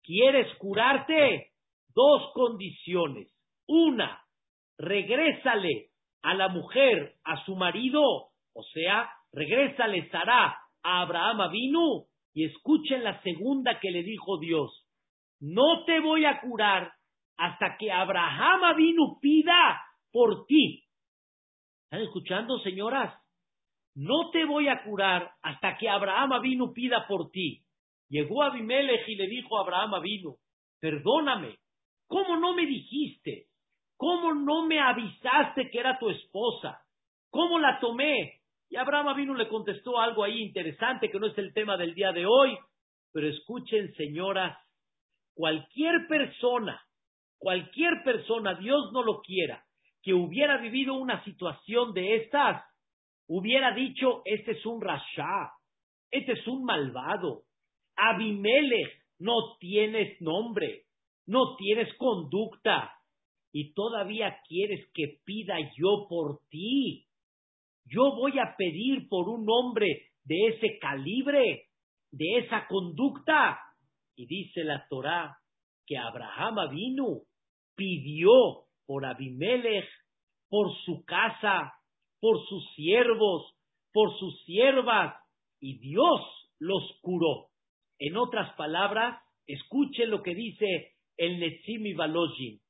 [0.02, 1.52] ¿quieres curarte?
[1.94, 3.34] Dos condiciones.
[3.66, 4.22] Una,
[4.76, 5.86] regrésale
[6.20, 8.02] a la mujer, a su marido,
[8.52, 14.86] o sea, regrésale Sará a Abraham vino y escuchen la segunda que le dijo Dios.
[15.40, 16.92] No te voy a curar
[17.36, 20.84] hasta que Abraham vino pida por ti.
[21.84, 23.14] ¿Están escuchando, señoras?
[23.94, 27.64] No te voy a curar hasta que Abraham vino pida por ti.
[28.08, 30.36] Llegó Abimelech y le dijo a Abraham vino,
[30.80, 31.56] perdóname,
[32.06, 33.46] ¿cómo no me dijiste?
[33.96, 36.80] ¿Cómo no me avisaste que era tu esposa?
[37.30, 38.37] ¿Cómo la tomé?
[38.70, 42.26] Y Abraham le contestó algo ahí interesante que no es el tema del día de
[42.26, 42.56] hoy,
[43.12, 44.58] pero escuchen, señoras,
[45.34, 46.80] cualquier persona,
[47.38, 49.64] cualquier persona, Dios no lo quiera,
[50.02, 52.62] que hubiera vivido una situación de estas,
[53.26, 55.52] hubiera dicho, este es un rasha,
[56.10, 57.42] este es un malvado,
[57.96, 60.84] Abimelech, no tienes nombre,
[61.26, 62.92] no tienes conducta,
[63.52, 67.07] y todavía quieres que pida yo por ti.
[67.88, 69.86] Yo voy a pedir por un hombre
[70.24, 71.64] de ese calibre,
[72.10, 73.58] de esa conducta.
[74.16, 75.38] Y dice la Torá
[75.86, 77.22] que Abraham vino,
[77.74, 78.30] pidió
[78.86, 79.88] por Abimelech,
[80.48, 81.72] por su casa,
[82.20, 83.54] por sus siervos,
[83.92, 85.14] por sus siervas,
[85.60, 86.20] y Dios
[86.58, 87.48] los curó.
[87.98, 92.60] En otras palabras, escuchen lo que dice el Netzimi Balojin.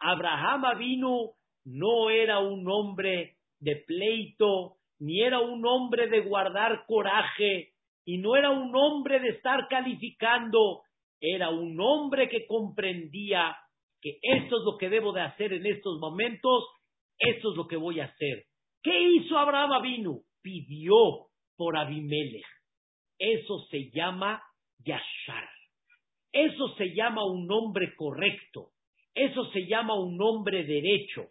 [0.00, 1.32] Abraham Avinu
[1.64, 7.70] no era un hombre de pleito, ni era un hombre de guardar coraje,
[8.04, 10.82] y no era un hombre de estar calificando,
[11.20, 13.56] era un hombre que comprendía
[14.00, 16.64] que esto es lo que debo de hacer en estos momentos,
[17.18, 18.44] esto es lo que voy a hacer.
[18.82, 20.22] ¿Qué hizo Abraham Avinu?
[20.42, 22.44] Pidió por Abimelech.
[23.16, 24.42] Eso se llama
[24.80, 25.48] Yashar.
[26.32, 28.70] Eso se llama un hombre correcto.
[29.14, 31.28] Eso se llama un hombre derecho.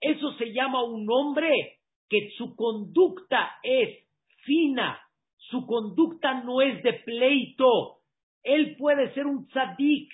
[0.00, 4.06] Eso se llama un hombre que su conducta es
[4.44, 5.00] fina,
[5.36, 7.98] su conducta no es de pleito.
[8.42, 10.10] Él puede ser un tzadik,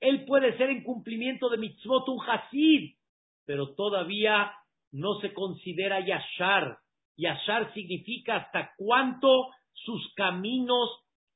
[0.00, 2.96] él puede ser en cumplimiento de mitzvot un hasid,
[3.44, 4.52] pero todavía
[4.90, 6.78] no se considera yashar.
[7.16, 10.88] Yashar significa hasta cuánto sus caminos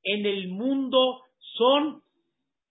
[0.03, 1.21] en el mundo
[1.57, 2.01] son,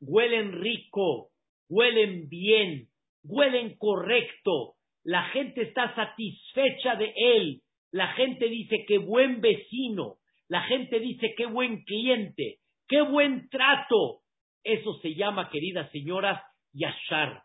[0.01, 1.31] huelen rico,
[1.69, 2.88] huelen bien,
[3.25, 4.76] huelen correcto,
[5.07, 10.16] la gente está satisfecha de él, la gente dice qué buen vecino,
[10.49, 14.23] la gente dice qué buen cliente, qué buen trato.
[14.64, 16.42] Eso se llama, queridas señoras,
[16.73, 17.40] Yashar.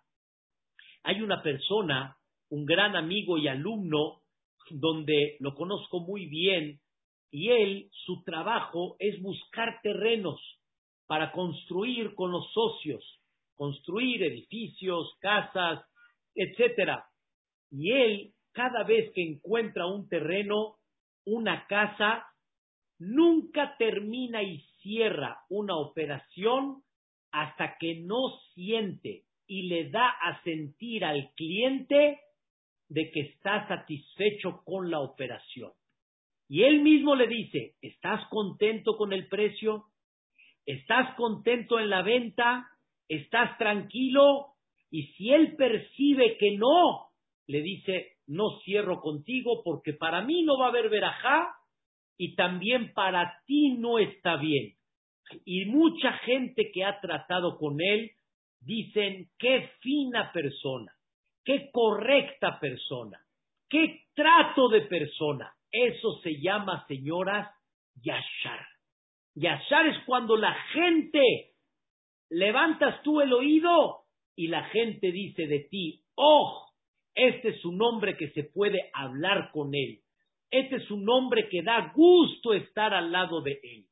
[1.04, 2.17] Hay una persona,
[2.50, 4.21] un gran amigo y alumno,
[4.71, 6.80] donde lo conozco muy bien,
[7.30, 10.41] y él, su trabajo es buscar terrenos
[11.06, 13.21] para construir con los socios,
[13.56, 15.86] construir edificios, casas,
[16.34, 17.06] etcétera.
[17.71, 20.75] Y él, cada vez que encuentra un terreno,
[21.25, 22.25] una casa,
[22.99, 26.84] nunca termina y cierra una operación
[27.31, 32.19] hasta que no siente y le da a sentir al cliente
[32.89, 35.71] de que está satisfecho con la operación.
[36.49, 39.86] Y él mismo le dice, ¿estás contento con el precio?
[40.65, 42.67] ¿Estás contento en la venta?
[43.07, 44.47] ¿Estás tranquilo?
[44.89, 47.11] Y si él percibe que no,
[47.47, 51.47] le dice, no cierro contigo porque para mí no va a haber verajá
[52.17, 54.75] y también para ti no está bien.
[55.45, 58.12] Y mucha gente que ha tratado con él
[58.60, 60.91] dicen, qué fina persona,
[61.43, 63.19] qué correcta persona,
[63.69, 65.51] qué trato de persona.
[65.71, 67.49] Eso se llama, señoras,
[67.95, 68.65] yashar.
[69.36, 71.54] Yashar es cuando la gente
[72.30, 74.01] levantas tú el oído
[74.36, 76.70] y la gente dice de ti, oh,
[77.15, 80.00] este es un hombre que se puede hablar con él.
[80.50, 83.86] Este es un hombre que da gusto estar al lado de él.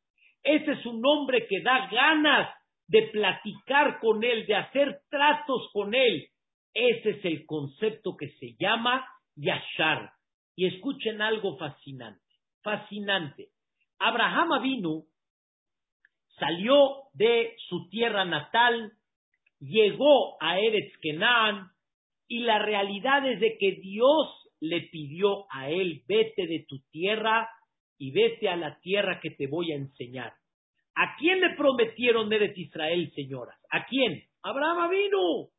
[0.43, 2.49] Este es un hombre que da ganas
[2.88, 6.27] de platicar con él, de hacer tratos con él.
[6.73, 9.05] Ese es el concepto que se llama
[9.36, 10.12] Yashar.
[10.55, 12.21] Y escuchen algo fascinante,
[12.62, 13.49] fascinante.
[13.99, 15.05] Abraham Avinu
[16.38, 18.93] salió de su tierra natal,
[19.60, 21.69] llegó a Eretz Kenan,
[22.29, 27.49] y la realidad es de que Dios le pidió a él, vete de tu tierra
[27.97, 30.33] y vete a la tierra que te voy a enseñar.
[30.95, 33.57] ¿A quién le prometieron Eres Israel, señoras?
[33.71, 34.23] ¿A quién?
[34.43, 35.49] Abraham vino.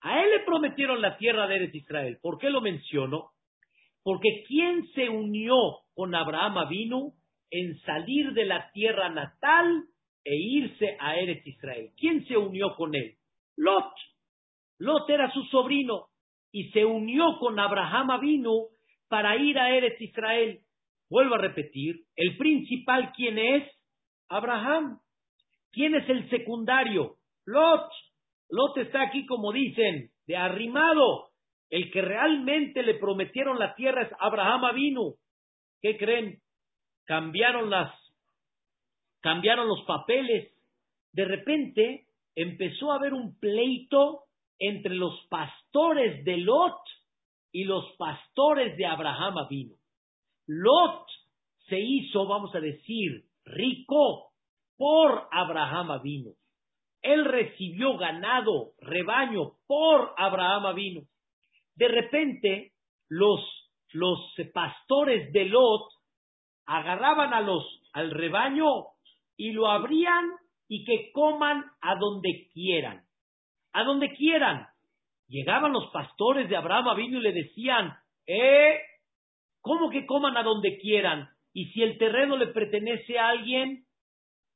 [0.00, 2.18] A él le prometieron la tierra de Eres Israel.
[2.20, 3.30] ¿Por qué lo menciono?
[4.02, 5.54] Porque ¿quién se unió
[5.94, 7.12] con Abraham vino
[7.50, 9.84] en salir de la tierra natal
[10.24, 11.90] e irse a Eres Israel?
[11.96, 13.14] ¿Quién se unió con él?
[13.56, 13.92] Lot.
[14.80, 16.06] Lot era su sobrino
[16.50, 18.68] y se unió con Abraham Avinu
[19.08, 20.60] para ir a Eretz Israel.
[21.10, 23.70] Vuelvo a repetir, el principal, ¿quién es?
[24.28, 24.98] Abraham.
[25.72, 27.16] ¿Quién es el secundario?
[27.44, 27.90] Lot.
[28.48, 31.30] Lot está aquí, como dicen, de arrimado.
[31.68, 35.14] El que realmente le prometieron la tierra es Abraham Avinu.
[35.82, 36.40] ¿Qué creen?
[37.04, 37.92] Cambiaron las,
[39.20, 40.52] cambiaron los papeles.
[41.12, 44.24] De repente empezó a haber un pleito
[44.60, 46.78] entre los pastores de Lot
[47.50, 49.74] y los pastores de Abraham vino.
[50.46, 51.06] Lot
[51.66, 54.32] se hizo, vamos a decir, rico
[54.76, 56.32] por Abraham vino.
[57.02, 61.00] Él recibió ganado, rebaño por Abraham vino.
[61.74, 62.72] De repente,
[63.08, 63.40] los,
[63.92, 64.20] los
[64.52, 65.90] pastores de Lot
[66.66, 68.66] agarraban a los, al rebaño
[69.38, 70.26] y lo abrían
[70.68, 73.09] y que coman a donde quieran
[73.72, 74.66] a donde quieran.
[75.28, 77.92] Llegaban los pastores de Abraham vino y le decían,
[78.26, 78.80] ¿eh?
[79.60, 81.28] ¿Cómo que coman a donde quieran?
[81.52, 83.84] Y si el terreno le pertenece a alguien,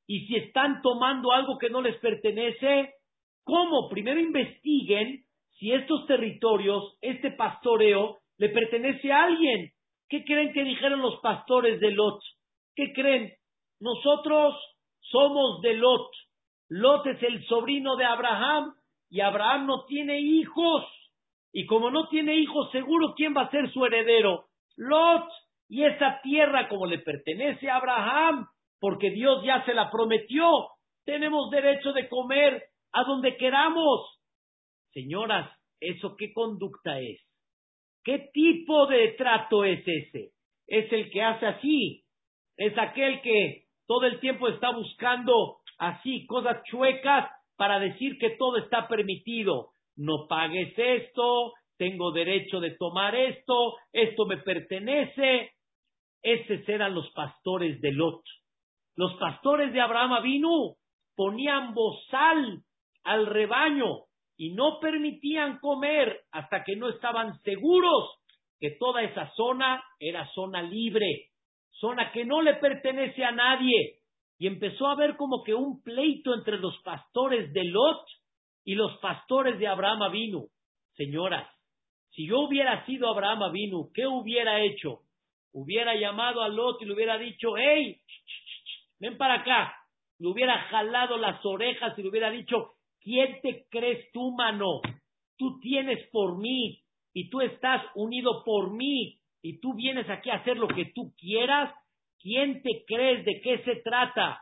[0.07, 2.95] y si están tomando algo que no les pertenece,
[3.45, 3.89] ¿cómo?
[3.89, 5.25] Primero investiguen
[5.59, 9.71] si estos territorios, este pastoreo, le pertenece a alguien.
[10.09, 12.21] ¿Qué creen que dijeron los pastores de Lot?
[12.75, 13.33] ¿Qué creen?
[13.81, 14.55] Nosotros
[15.01, 16.11] somos de Lot.
[16.69, 18.75] Lot es el sobrino de Abraham
[19.15, 20.83] y Abraham no tiene hijos.
[21.53, 24.47] Y como no tiene hijos, seguro quién va a ser su heredero.
[24.77, 25.29] Lot.
[25.69, 28.49] Y esa tierra como le pertenece a Abraham,
[28.81, 30.49] porque Dios ya se la prometió.
[31.05, 32.61] Tenemos derecho de comer
[32.93, 34.19] a donde queramos.
[34.93, 35.49] Señoras,
[35.79, 37.21] ¿eso qué conducta es?
[38.03, 40.33] ¿Qué tipo de trato es ese?
[40.67, 42.03] Es el que hace así.
[42.57, 48.57] Es aquel que todo el tiempo está buscando así cosas chuecas para decir que todo
[48.59, 49.71] está permitido.
[49.97, 55.53] No pagues esto, tengo derecho de tomar esto, esto me pertenece.
[56.23, 58.23] Esos eran los pastores de Lot.
[58.97, 60.75] Los pastores de Abraham vino,
[61.17, 62.63] ponían bozal
[63.05, 64.05] al rebaño
[64.37, 68.19] y no permitían comer hasta que no estaban seguros
[68.59, 71.31] que toda esa zona era zona libre,
[71.73, 73.99] zona que no le pertenece a nadie,
[74.39, 78.07] y empezó a haber como que un pleito entre los pastores de Lot
[78.65, 80.49] y los pastores de Abraham Avinu.
[80.95, 81.49] Señoras,
[82.11, 85.01] si yo hubiera sido Abraham Avinu, ¿qué hubiera hecho?
[85.53, 88.01] Hubiera llamado a Lot y le hubiera dicho, hey,
[88.99, 89.75] ven para acá.
[90.19, 92.75] Le hubiera jalado las orejas y le hubiera dicho,
[93.05, 94.81] ¿Quién te crees tú, mano?
[95.37, 96.83] Tú tienes por mí
[97.13, 101.13] y tú estás unido por mí y tú vienes aquí a hacer lo que tú
[101.19, 101.71] quieras.
[102.25, 103.23] ¿Quién te crees?
[103.27, 104.41] ¿De qué se trata?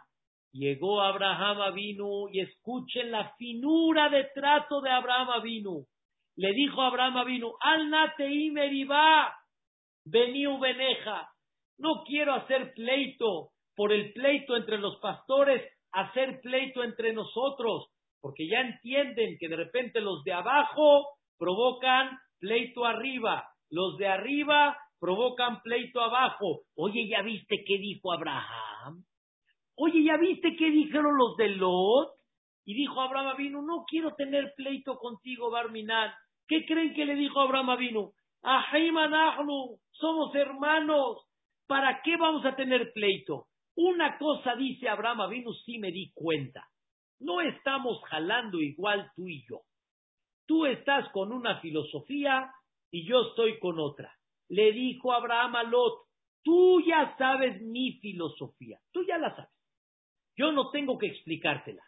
[0.53, 5.85] Llegó Abraham Avinu y escuchen la finura de trato de Abraham Avinu.
[6.37, 8.55] Le dijo Abraham Avinu, al nateim
[8.89, 9.35] va,
[10.05, 11.29] veniu beneja.
[11.79, 15.61] No quiero hacer pleito por el pleito entre los pastores,
[15.91, 17.89] hacer pleito entre nosotros,
[18.21, 24.79] porque ya entienden que de repente los de abajo provocan pleito arriba, los de arriba
[25.03, 26.61] provocan pleito abajo.
[26.77, 29.05] Oye, ¿ya viste qué dijo Abraham?
[29.75, 32.13] Oye, ¿ya viste qué dijeron los de Lot?
[32.65, 36.15] Y dijo Abraham vino, no quiero tener pleito contigo, Barminal.
[36.47, 38.13] ¿Qué creen que le dijo Abraham vino?
[38.43, 41.27] Ahlu, somos hermanos.
[41.67, 43.47] ¿Para qué vamos a tener pleito?
[43.75, 46.65] Una cosa dice Abraham vino, sí me di cuenta.
[47.19, 49.63] No estamos jalando igual tú y yo.
[50.47, 52.53] Tú estás con una filosofía
[52.93, 54.15] y yo estoy con otra.
[54.53, 56.03] Le dijo Abraham a Lot,
[56.45, 59.51] tú ya sabes mi filosofía, tú ya la sabes.
[60.37, 61.83] Yo no tengo que explicártela.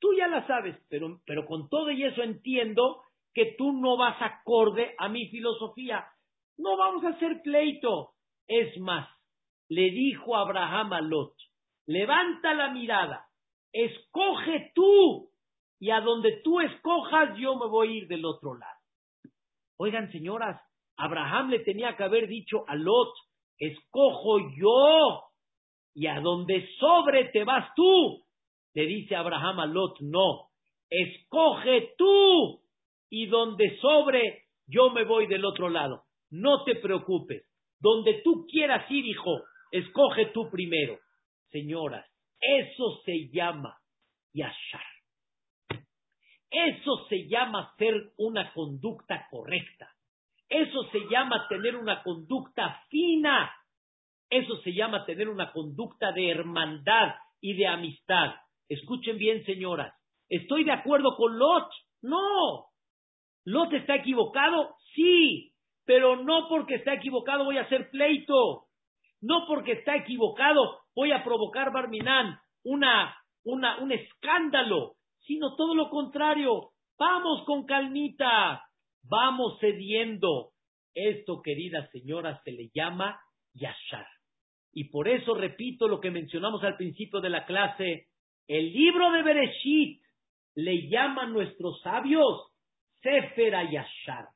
[0.00, 3.02] Tú ya la sabes, pero, pero con todo y eso entiendo
[3.32, 6.08] que tú no vas acorde a mi filosofía.
[6.56, 8.14] No vamos a hacer pleito.
[8.48, 9.08] Es más,
[9.68, 11.36] le dijo Abraham a Lot,
[11.86, 13.28] levanta la mirada,
[13.72, 15.30] escoge tú,
[15.78, 18.80] y a donde tú escojas yo me voy a ir del otro lado.
[19.76, 20.60] Oigan, señoras,
[20.98, 23.14] Abraham le tenía que haber dicho a Lot,
[23.56, 25.22] escojo yo,
[25.94, 28.24] y a donde sobre te vas tú.
[28.74, 30.50] Le dice Abraham a Lot, no,
[30.90, 32.60] escoge tú
[33.10, 36.02] y donde sobre yo me voy del otro lado.
[36.30, 37.42] No te preocupes,
[37.80, 39.40] donde tú quieras ir, hijo,
[39.70, 40.98] escoge tú primero.
[41.50, 42.06] Señoras,
[42.40, 43.78] eso se llama
[44.34, 44.82] yashar.
[46.50, 49.88] Eso se llama ser una conducta correcta.
[50.48, 53.52] Eso se llama tener una conducta fina.
[54.30, 58.34] Eso se llama tener una conducta de hermandad y de amistad.
[58.68, 59.94] Escuchen bien, señoras.
[60.28, 61.70] ¿Estoy de acuerdo con Lot?
[62.02, 62.66] No.
[63.44, 64.76] ¿Lot está equivocado?
[64.94, 65.52] Sí.
[65.84, 68.66] Pero no porque está equivocado voy a hacer pleito.
[69.20, 74.94] No porque está equivocado voy a provocar, Barminán, una, una, un escándalo.
[75.20, 76.70] Sino todo lo contrario.
[76.98, 78.67] Vamos con calmita.
[79.08, 80.50] Vamos cediendo.
[80.94, 83.20] Esto, queridas señoras, se le llama
[83.54, 84.06] yashar.
[84.72, 88.06] Y por eso repito lo que mencionamos al principio de la clase.
[88.46, 90.02] El libro de Bereshit
[90.54, 92.52] le llaman nuestros sabios
[93.00, 94.26] Sefer Yashar.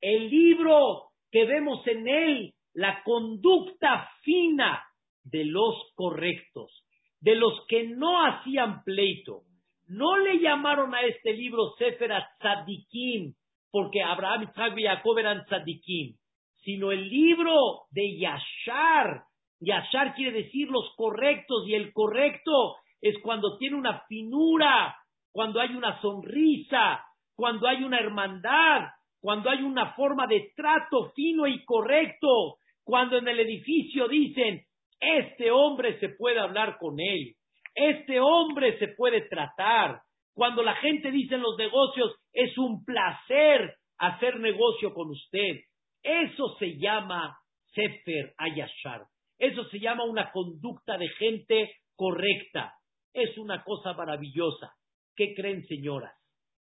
[0.00, 4.82] El libro que vemos en él la conducta fina
[5.24, 6.84] de los correctos,
[7.20, 9.42] de los que no hacían pleito.
[9.86, 13.34] No le llamaron a este libro Sefer Tzadikim,
[13.72, 16.14] porque Abraham, Isaac y Jacob eran Tzadikim,
[16.62, 19.24] sino el libro de Yashar,
[19.60, 24.96] Yashar quiere decir los correctos y el correcto es cuando tiene una finura,
[25.32, 27.04] cuando hay una sonrisa,
[27.34, 33.28] cuando hay una hermandad, cuando hay una forma de trato fino y correcto, cuando en
[33.28, 34.62] el edificio dicen,
[35.00, 37.34] este hombre se puede hablar con él,
[37.74, 40.02] este hombre se puede tratar,
[40.34, 45.60] cuando la gente dice en los negocios, es un placer hacer negocio con usted.
[46.02, 47.38] Eso se llama
[47.74, 49.06] Sefer Ayashar.
[49.38, 52.74] Eso se llama una conducta de gente correcta.
[53.12, 54.72] Es una cosa maravillosa.
[55.14, 56.14] ¿Qué creen, señoras?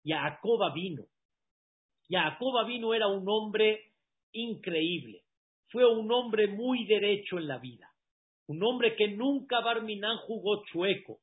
[0.04, 1.04] Jacoba vino.
[2.10, 3.92] Jacoba vino era un hombre
[4.34, 5.22] increíble.
[5.70, 7.88] Fue un hombre muy derecho en la vida.
[8.48, 11.20] Un hombre que nunca Barminán jugó chueco.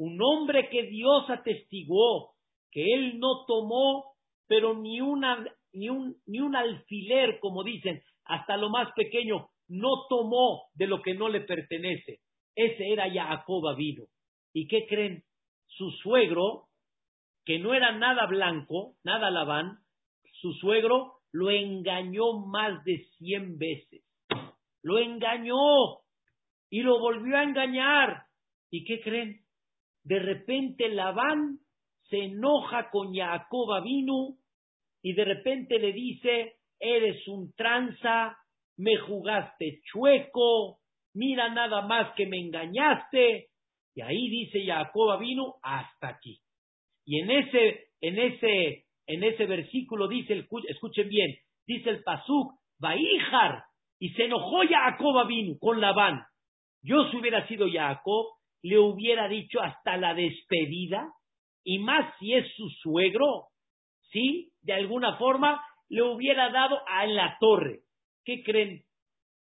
[0.00, 2.30] Un hombre que Dios atestiguó
[2.70, 4.14] que él no tomó,
[4.46, 5.44] pero ni, una,
[5.74, 11.02] ni, un, ni un alfiler, como dicen, hasta lo más pequeño, no tomó de lo
[11.02, 12.20] que no le pertenece.
[12.56, 14.04] Ese era Jacob vino.
[14.54, 15.22] ¿Y qué creen?
[15.66, 16.68] Su suegro,
[17.44, 19.80] que no era nada blanco, nada Labán,
[20.40, 24.02] su suegro lo engañó más de cien veces.
[24.82, 25.98] Lo engañó
[26.70, 28.22] y lo volvió a engañar.
[28.70, 29.39] ¿Y qué creen?
[30.10, 31.60] De repente Labán
[32.08, 34.38] se enoja con Jacob vino
[35.00, 38.36] y de repente le dice, eres un tranza,
[38.76, 40.78] me jugaste chueco,
[41.14, 43.50] mira nada más que me engañaste.
[43.94, 46.40] Y ahí dice Jacob vino hasta aquí.
[47.04, 51.36] Y en ese, en ese, en ese versículo dice, escuchen bien,
[51.68, 52.50] dice el Pasuk,
[52.80, 53.62] Baíjar,
[54.00, 56.24] y se enojó Jacob vino con Labán.
[56.82, 61.12] Yo si hubiera sido Jacob, le hubiera dicho hasta la despedida,
[61.64, 63.48] y más si es su suegro,
[64.12, 64.52] ¿sí?
[64.62, 67.80] De alguna forma le hubiera dado a la torre.
[68.24, 68.82] ¿Qué creen?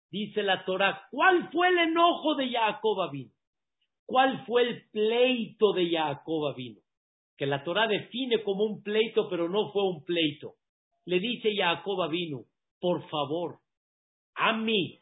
[0.09, 3.31] Dice la Torah, ¿cuál fue el enojo de Jacob vino?
[4.05, 6.79] ¿Cuál fue el pleito de Jacob vino?
[7.37, 10.53] Que la Torah define como un pleito, pero no fue un pleito.
[11.05, 12.45] Le dice Jacob vino,
[12.79, 13.59] por favor,
[14.35, 14.99] a mí,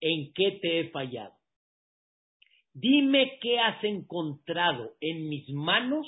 [0.00, 1.34] ¿en qué te he fallado?
[2.74, 6.06] Dime qué has encontrado en mis manos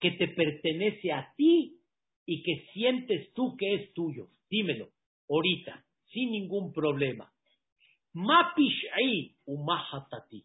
[0.00, 1.78] que te pertenece a ti
[2.26, 4.28] y que sientes tú que es tuyo.
[4.48, 4.88] Dímelo,
[5.28, 7.30] ahorita, sin ningún problema.
[8.14, 10.44] Mapish'i umahatati.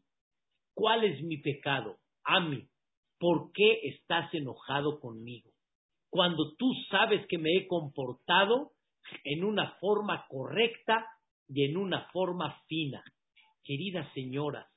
[0.73, 1.97] ¿Cuál es mi pecado?
[2.23, 2.67] Ami,
[3.17, 5.51] ¿por qué estás enojado conmigo?
[6.09, 8.71] Cuando tú sabes que me he comportado
[9.23, 11.05] en una forma correcta
[11.47, 13.03] y en una forma fina.
[13.63, 14.68] Queridas señoras,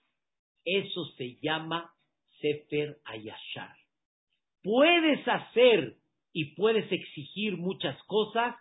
[0.64, 1.92] eso se llama
[2.40, 3.76] Sefer Ayashar.
[4.62, 5.96] Puedes hacer
[6.32, 8.54] y puedes exigir muchas cosas,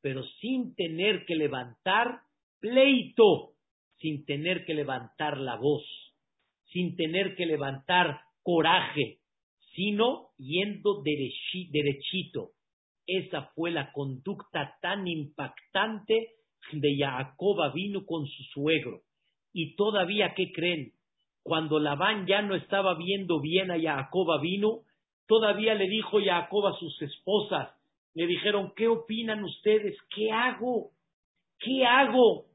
[0.00, 2.20] pero sin tener que levantar
[2.60, 3.54] pleito,
[3.98, 5.84] sin tener que levantar la voz,
[6.72, 9.18] sin tener que levantar coraje,
[9.74, 12.52] sino yendo derechito.
[13.06, 16.34] Esa fue la conducta tan impactante
[16.72, 19.02] de Jacob vino con su suegro.
[19.52, 20.92] Y todavía, ¿qué creen?
[21.42, 24.80] Cuando Labán ya no estaba viendo bien a Jacob vino,
[25.26, 27.70] todavía le dijo Jacob a sus esposas,
[28.14, 29.96] le dijeron, ¿qué opinan ustedes?
[30.14, 30.90] ¿Qué hago?
[31.58, 32.46] ¿Qué hago?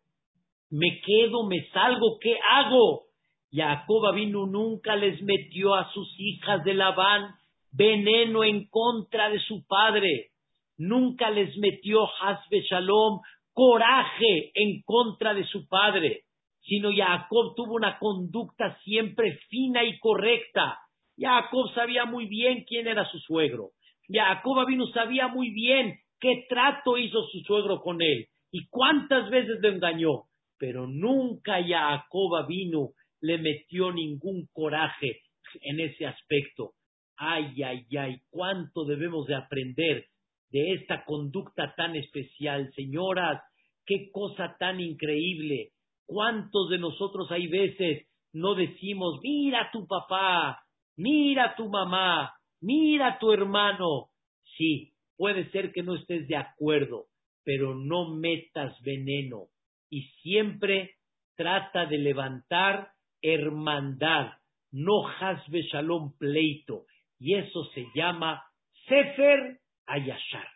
[0.69, 1.45] ¿Me quedo?
[1.47, 2.17] ¿Me salgo?
[2.19, 3.03] ¿Qué hago?
[3.51, 7.35] Jacob vino nunca les metió a sus hijas de Labán
[7.71, 10.31] veneno en contra de su padre.
[10.77, 13.21] Nunca les metió Hasbe Shalom
[13.53, 16.23] coraje en contra de su padre,
[16.63, 20.79] sino Jacob tuvo una conducta siempre fina y correcta.
[21.17, 23.71] Jacob sabía muy bien quién era su suegro.
[24.07, 29.59] Jacob vino sabía muy bien qué trato hizo su suegro con él y cuántas veces
[29.61, 30.23] lo engañó,
[30.57, 32.89] pero nunca Jacob vino
[33.21, 35.21] le metió ningún coraje
[35.61, 36.71] en ese aspecto.
[37.15, 40.05] Ay, ay, ay, cuánto debemos de aprender
[40.51, 42.71] de esta conducta tan especial.
[42.75, 43.41] Señoras,
[43.85, 45.72] qué cosa tan increíble.
[46.05, 50.63] ¿Cuántos de nosotros hay veces no decimos, mira a tu papá,
[50.97, 54.09] mira a tu mamá, mira a tu hermano?
[54.57, 57.05] Sí, puede ser que no estés de acuerdo,
[57.43, 59.47] pero no metas veneno
[59.89, 60.95] y siempre
[61.35, 62.89] trata de levantar
[63.21, 64.33] hermandad,
[64.71, 66.85] no hasbe shalom pleito,
[67.19, 68.43] y eso se llama
[68.87, 70.47] Sefer Ayashar.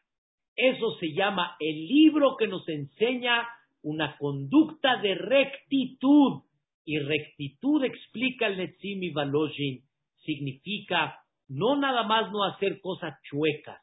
[0.55, 3.47] Eso se llama el libro que nos enseña
[3.87, 6.43] una conducta de rectitud.
[6.85, 9.83] Y rectitud explica el Netzimi Valojin,
[10.23, 11.19] significa
[11.49, 13.81] no nada más no hacer cosas chuecas,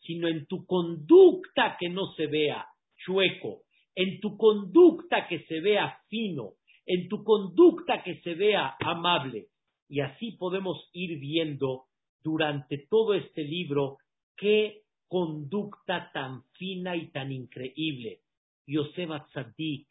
[0.00, 2.66] sino en tu conducta que no se vea
[3.04, 3.62] chueco,
[3.94, 6.54] en tu conducta que se vea fino,
[6.86, 9.46] en tu conducta que se vea amable.
[9.88, 11.84] Y así podemos ir viendo
[12.22, 13.98] durante todo este libro
[14.36, 18.23] qué conducta tan fina y tan increíble.
[18.66, 19.88] Yosef Tzadik,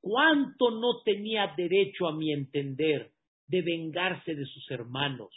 [0.00, 3.12] cuánto no tenía derecho a mi entender
[3.46, 5.30] de vengarse de sus hermanos,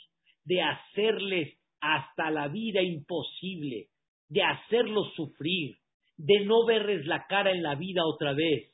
[0.45, 3.89] de hacerles hasta la vida imposible,
[4.30, 5.78] de hacerlos sufrir,
[6.17, 8.71] de no verles la cara en la vida otra vez.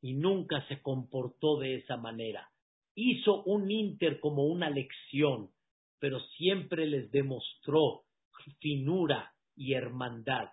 [0.00, 2.48] Y nunca se comportó de esa manera.
[2.94, 5.50] Hizo un inter como una lección,
[5.98, 8.02] pero siempre les demostró
[8.60, 10.48] finura y hermandad.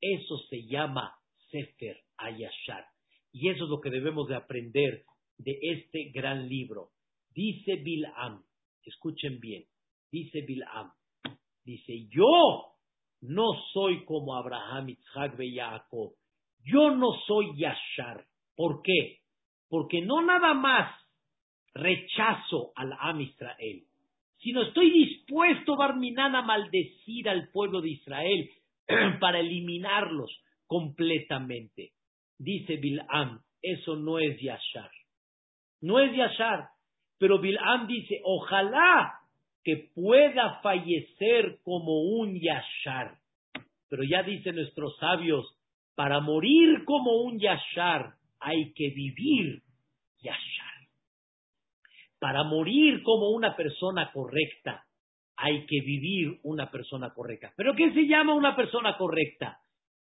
[0.00, 1.14] Eso se llama
[1.54, 2.84] Sefer Ayashar.
[3.32, 5.04] Y eso es lo que debemos de aprender
[5.38, 6.90] de este gran libro.
[7.30, 8.42] Dice Bil'am,
[8.84, 9.64] escuchen bien,
[10.10, 10.92] dice Bil'am,
[11.64, 12.74] dice, yo
[13.20, 16.12] no soy como Abraham, Isaac y Jacob.
[16.64, 18.24] Yo no soy Yashar.
[18.56, 19.20] ¿Por qué?
[19.68, 20.92] Porque no nada más
[21.72, 23.84] rechazo al Am Israel,
[24.38, 28.50] sino estoy dispuesto, Barminan, a maldecir al pueblo de Israel
[29.20, 30.30] para eliminarlos
[30.66, 31.92] completamente.
[32.38, 34.90] Dice Bil'am, eso no es Yashar.
[35.80, 36.68] No es Yashar.
[37.18, 39.20] Pero Bil'am dice, ojalá
[39.62, 43.18] que pueda fallecer como un Yashar.
[43.88, 45.46] Pero ya dicen nuestros sabios,
[45.94, 49.62] para morir como un Yashar hay que vivir
[50.20, 50.88] Yashar.
[52.18, 54.84] Para morir como una persona correcta,
[55.36, 57.52] hay que vivir una persona correcta.
[57.56, 59.58] ¿Pero qué se llama una persona correcta?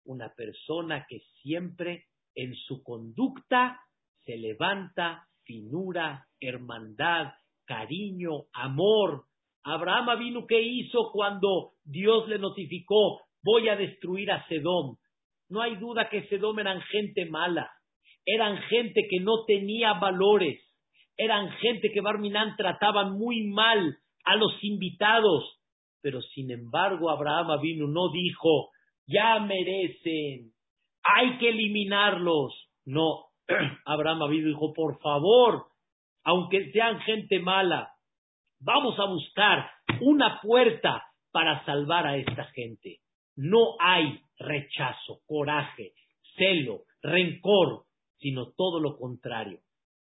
[0.09, 3.79] Una persona que siempre en su conducta
[4.25, 7.33] se levanta finura, hermandad,
[7.67, 9.25] cariño, amor.
[9.63, 14.95] Abraham vino ¿qué hizo cuando Dios le notificó, voy a destruir a Sedom?
[15.47, 17.69] No hay duda que Sedom eran gente mala,
[18.25, 20.59] eran gente que no tenía valores,
[21.17, 23.95] eran gente que Barminan trataban muy mal
[24.25, 25.59] a los invitados,
[26.01, 28.71] pero sin embargo Abraham vino no dijo,
[29.09, 30.51] ya merecen,
[31.03, 32.53] hay que eliminarlos.
[32.85, 33.25] No,
[33.85, 35.65] Abraham vino dijo, por favor,
[36.23, 37.91] aunque sean gente mala,
[38.59, 42.99] vamos a buscar una puerta para salvar a esta gente.
[43.35, 45.93] No hay rechazo, coraje,
[46.35, 47.85] celo, rencor,
[48.19, 49.59] sino todo lo contrario.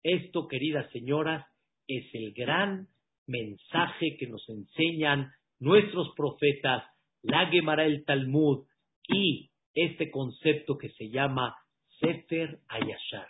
[0.04, 1.46] Esto, queridas señoras,
[1.88, 2.88] es el gran
[3.28, 6.84] mensaje que nos enseñan nuestros profetas,
[7.22, 8.66] la Gemara el Talmud
[9.12, 11.56] y este concepto que se llama
[12.00, 13.28] Sefer Ayashar.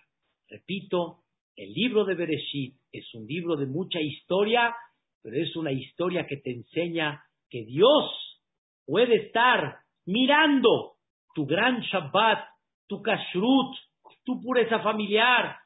[0.48, 1.20] Repito,
[1.56, 4.76] el libro de Bereshit es un libro de mucha historia,
[5.22, 8.42] pero es una historia que te enseña que Dios
[8.86, 10.94] puede estar mirando
[11.34, 12.46] tu gran Shabbat,
[12.88, 13.76] tu kashrut,
[14.24, 15.58] tu pureza familiar,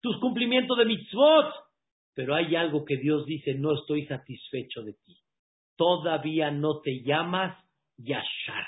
[0.00, 1.52] tus cumplimientos de mitzvot,
[2.14, 5.16] pero hay algo que Dios dice, no estoy satisfecho de ti.
[5.76, 7.56] Todavía no te llamas
[7.96, 8.66] Yashar.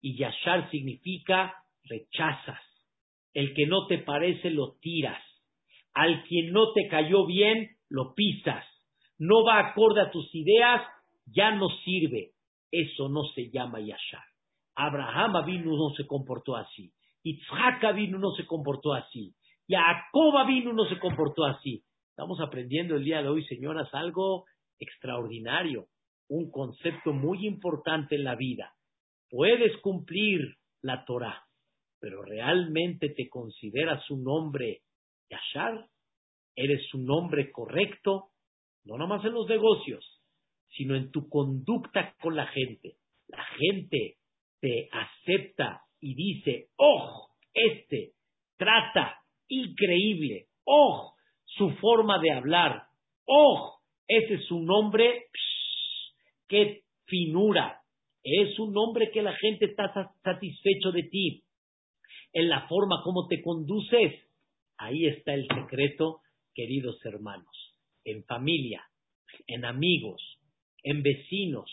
[0.00, 2.60] Y Yashar significa rechazas.
[3.34, 5.22] El que no te parece lo tiras.
[5.94, 8.64] Al quien no te cayó bien, lo pisas.
[9.18, 10.82] No va acorde a tus ideas,
[11.26, 12.32] ya no sirve.
[12.70, 14.24] Eso no se llama Yashar.
[14.76, 16.92] Abraham vino no se comportó así.
[17.24, 19.34] Itzhak vino no se comportó así.
[19.68, 21.82] Jacob vino no se comportó así.
[22.10, 24.44] Estamos aprendiendo el día de hoy, señoras, algo
[24.78, 25.86] extraordinario,
[26.28, 28.72] un concepto muy importante en la vida.
[29.30, 31.44] Puedes cumplir la Torah,
[32.00, 34.82] pero realmente te consideras un hombre
[35.30, 35.86] yashar,
[36.56, 38.30] eres un hombre correcto,
[38.84, 40.22] no nomás en los negocios,
[40.70, 42.96] sino en tu conducta con la gente.
[43.28, 44.16] La gente
[44.60, 48.12] te acepta y dice, oh, este
[48.56, 49.18] trata
[49.48, 51.14] increíble, oh,
[51.44, 52.82] su forma de hablar,
[53.26, 55.26] oh, ese es un hombre,
[56.48, 57.77] qué finura,
[58.30, 61.44] es un hombre que la gente está satisfecho de ti,
[62.32, 64.14] en la forma como te conduces.
[64.76, 66.20] Ahí está el secreto,
[66.54, 67.74] queridos hermanos,
[68.04, 68.82] en familia,
[69.46, 70.22] en amigos,
[70.82, 71.70] en vecinos,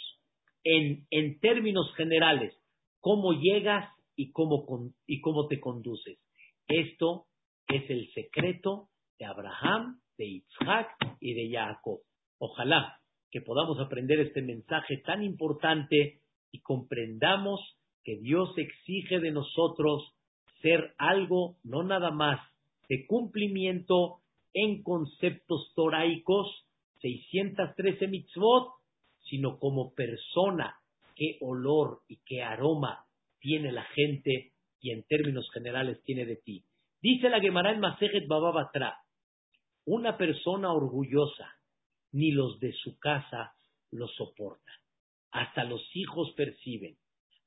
[0.64, 2.56] en, en términos generales,
[3.00, 4.66] cómo llegas y cómo,
[5.06, 6.20] y cómo te conduces.
[6.68, 7.26] Esto
[7.68, 8.90] es el secreto
[9.20, 10.90] de Abraham, de Isaac
[11.20, 12.00] y de Jacob.
[12.40, 13.00] Ojalá
[13.32, 16.22] que podamos aprender este mensaje tan importante
[16.52, 17.60] y comprendamos
[18.04, 20.14] que Dios exige de nosotros
[20.62, 22.40] ser algo no nada más
[22.88, 24.20] de cumplimiento
[24.54, 26.48] en conceptos toraicos,
[27.02, 28.74] 613 mitzvot,
[29.30, 30.76] sino como persona,
[31.16, 33.06] qué olor y qué aroma
[33.40, 36.64] tiene la gente y en términos generales tiene de ti.
[37.02, 38.98] Dice la Gemara en Masejet Bababatra,
[39.86, 41.54] una persona orgullosa,
[42.12, 43.54] ni los de su casa
[43.92, 44.76] lo soportan.
[45.36, 46.96] Hasta los hijos perciben,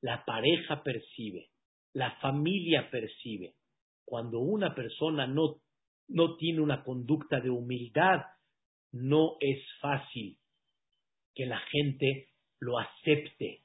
[0.01, 1.49] la pareja percibe,
[1.91, 3.55] la familia percibe.
[4.05, 5.55] Cuando una persona no,
[6.07, 8.21] no tiene una conducta de humildad,
[8.91, 10.37] no es fácil
[11.33, 12.27] que la gente
[12.59, 13.63] lo acepte.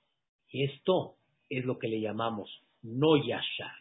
[0.50, 1.16] Esto
[1.50, 2.50] es lo que le llamamos
[2.80, 3.76] no yashar.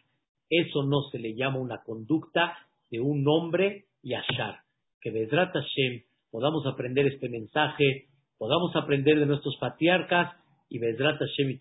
[0.50, 2.58] Eso no se le llama una conducta
[2.90, 4.60] de un hombre yashar.
[5.00, 8.08] Que Bedrat Hashem podamos aprender este mensaje,
[8.38, 10.34] podamos aprender de nuestros patriarcas
[10.68, 11.60] y Bedrat Hashem y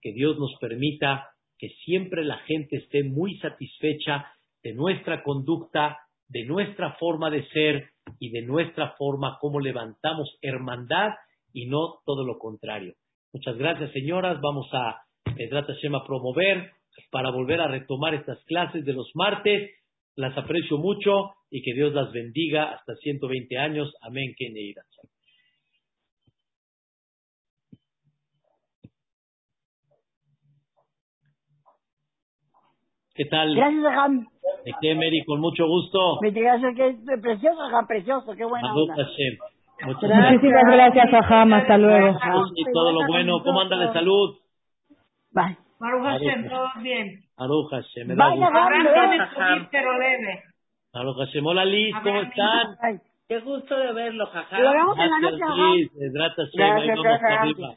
[0.00, 1.28] que Dios nos permita
[1.58, 4.26] que siempre la gente esté muy satisfecha
[4.62, 5.98] de nuestra conducta,
[6.28, 11.10] de nuestra forma de ser y de nuestra forma como levantamos hermandad
[11.52, 12.94] y no todo lo contrario.
[13.32, 14.40] Muchas gracias, señoras.
[14.40, 15.02] Vamos a
[15.36, 16.72] Bedrat Hashem a promover
[17.10, 19.70] para volver a retomar estas clases de los martes.
[20.16, 23.94] Las aprecio mucho y que Dios las bendiga hasta 120 años.
[24.02, 24.34] Amén.
[33.14, 33.54] ¿Qué tal?
[33.54, 34.26] Gracias, Ajam.
[34.64, 35.22] ¿De qué, Mary?
[35.26, 36.18] Con mucho gusto.
[36.22, 38.34] Gracias, que es precioso, Ajam, precioso.
[38.34, 38.94] Qué buena onda.
[39.84, 41.52] Muchas Muchísimas gracias, Ajam.
[41.52, 42.18] Hasta luego.
[42.54, 43.42] Y todo lo bueno.
[43.42, 44.36] ¿Cómo anda de salud?
[45.32, 45.56] Bye.
[45.78, 47.24] Baruch Hashem, todo bien.
[47.36, 49.68] Baruch Hashem, me da gusto.
[49.72, 50.42] Pero leve.
[50.94, 53.00] Baruch Hashem, hola Liz, ¿cómo están?
[53.28, 54.58] Qué gusto de verlo, jaja.
[54.60, 55.62] Lo vemos en la Gracias noche.
[55.74, 57.74] Liz, ahí Gracias, arriba.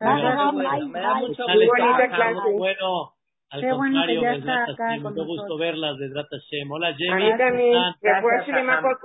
[0.00, 1.28] Gracias, Bye, me da bye.
[1.28, 2.58] mucho gusto.
[2.58, 3.17] Bueno.
[3.50, 6.70] Al Qué bueno que ya Bedrat está acá Hashem, con mucho gusto verlas, Bedrat Hashem.
[6.70, 7.72] Hola A Jenny, mí ¿cómo también.
[8.00, 8.98] Que fue Gracias, por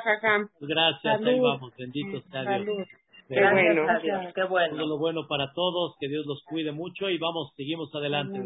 [0.00, 0.48] jajam.
[0.60, 2.66] Gracias, ahí vamos, bendito sea Dios.
[2.66, 2.84] Salud.
[3.28, 3.82] Qué Gracias bueno.
[3.92, 4.86] a qué Todo bueno.
[4.86, 8.38] lo bueno para todos, que Dios los cuide mucho y vamos, seguimos adelante.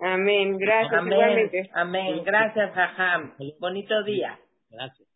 [0.00, 0.58] Amén.
[0.58, 1.12] Gracias Amén.
[1.12, 1.70] igualmente.
[1.74, 2.22] Amén.
[2.24, 3.34] Gracias, Jajam.
[3.60, 4.38] Bonito día.
[4.70, 5.08] Gracias.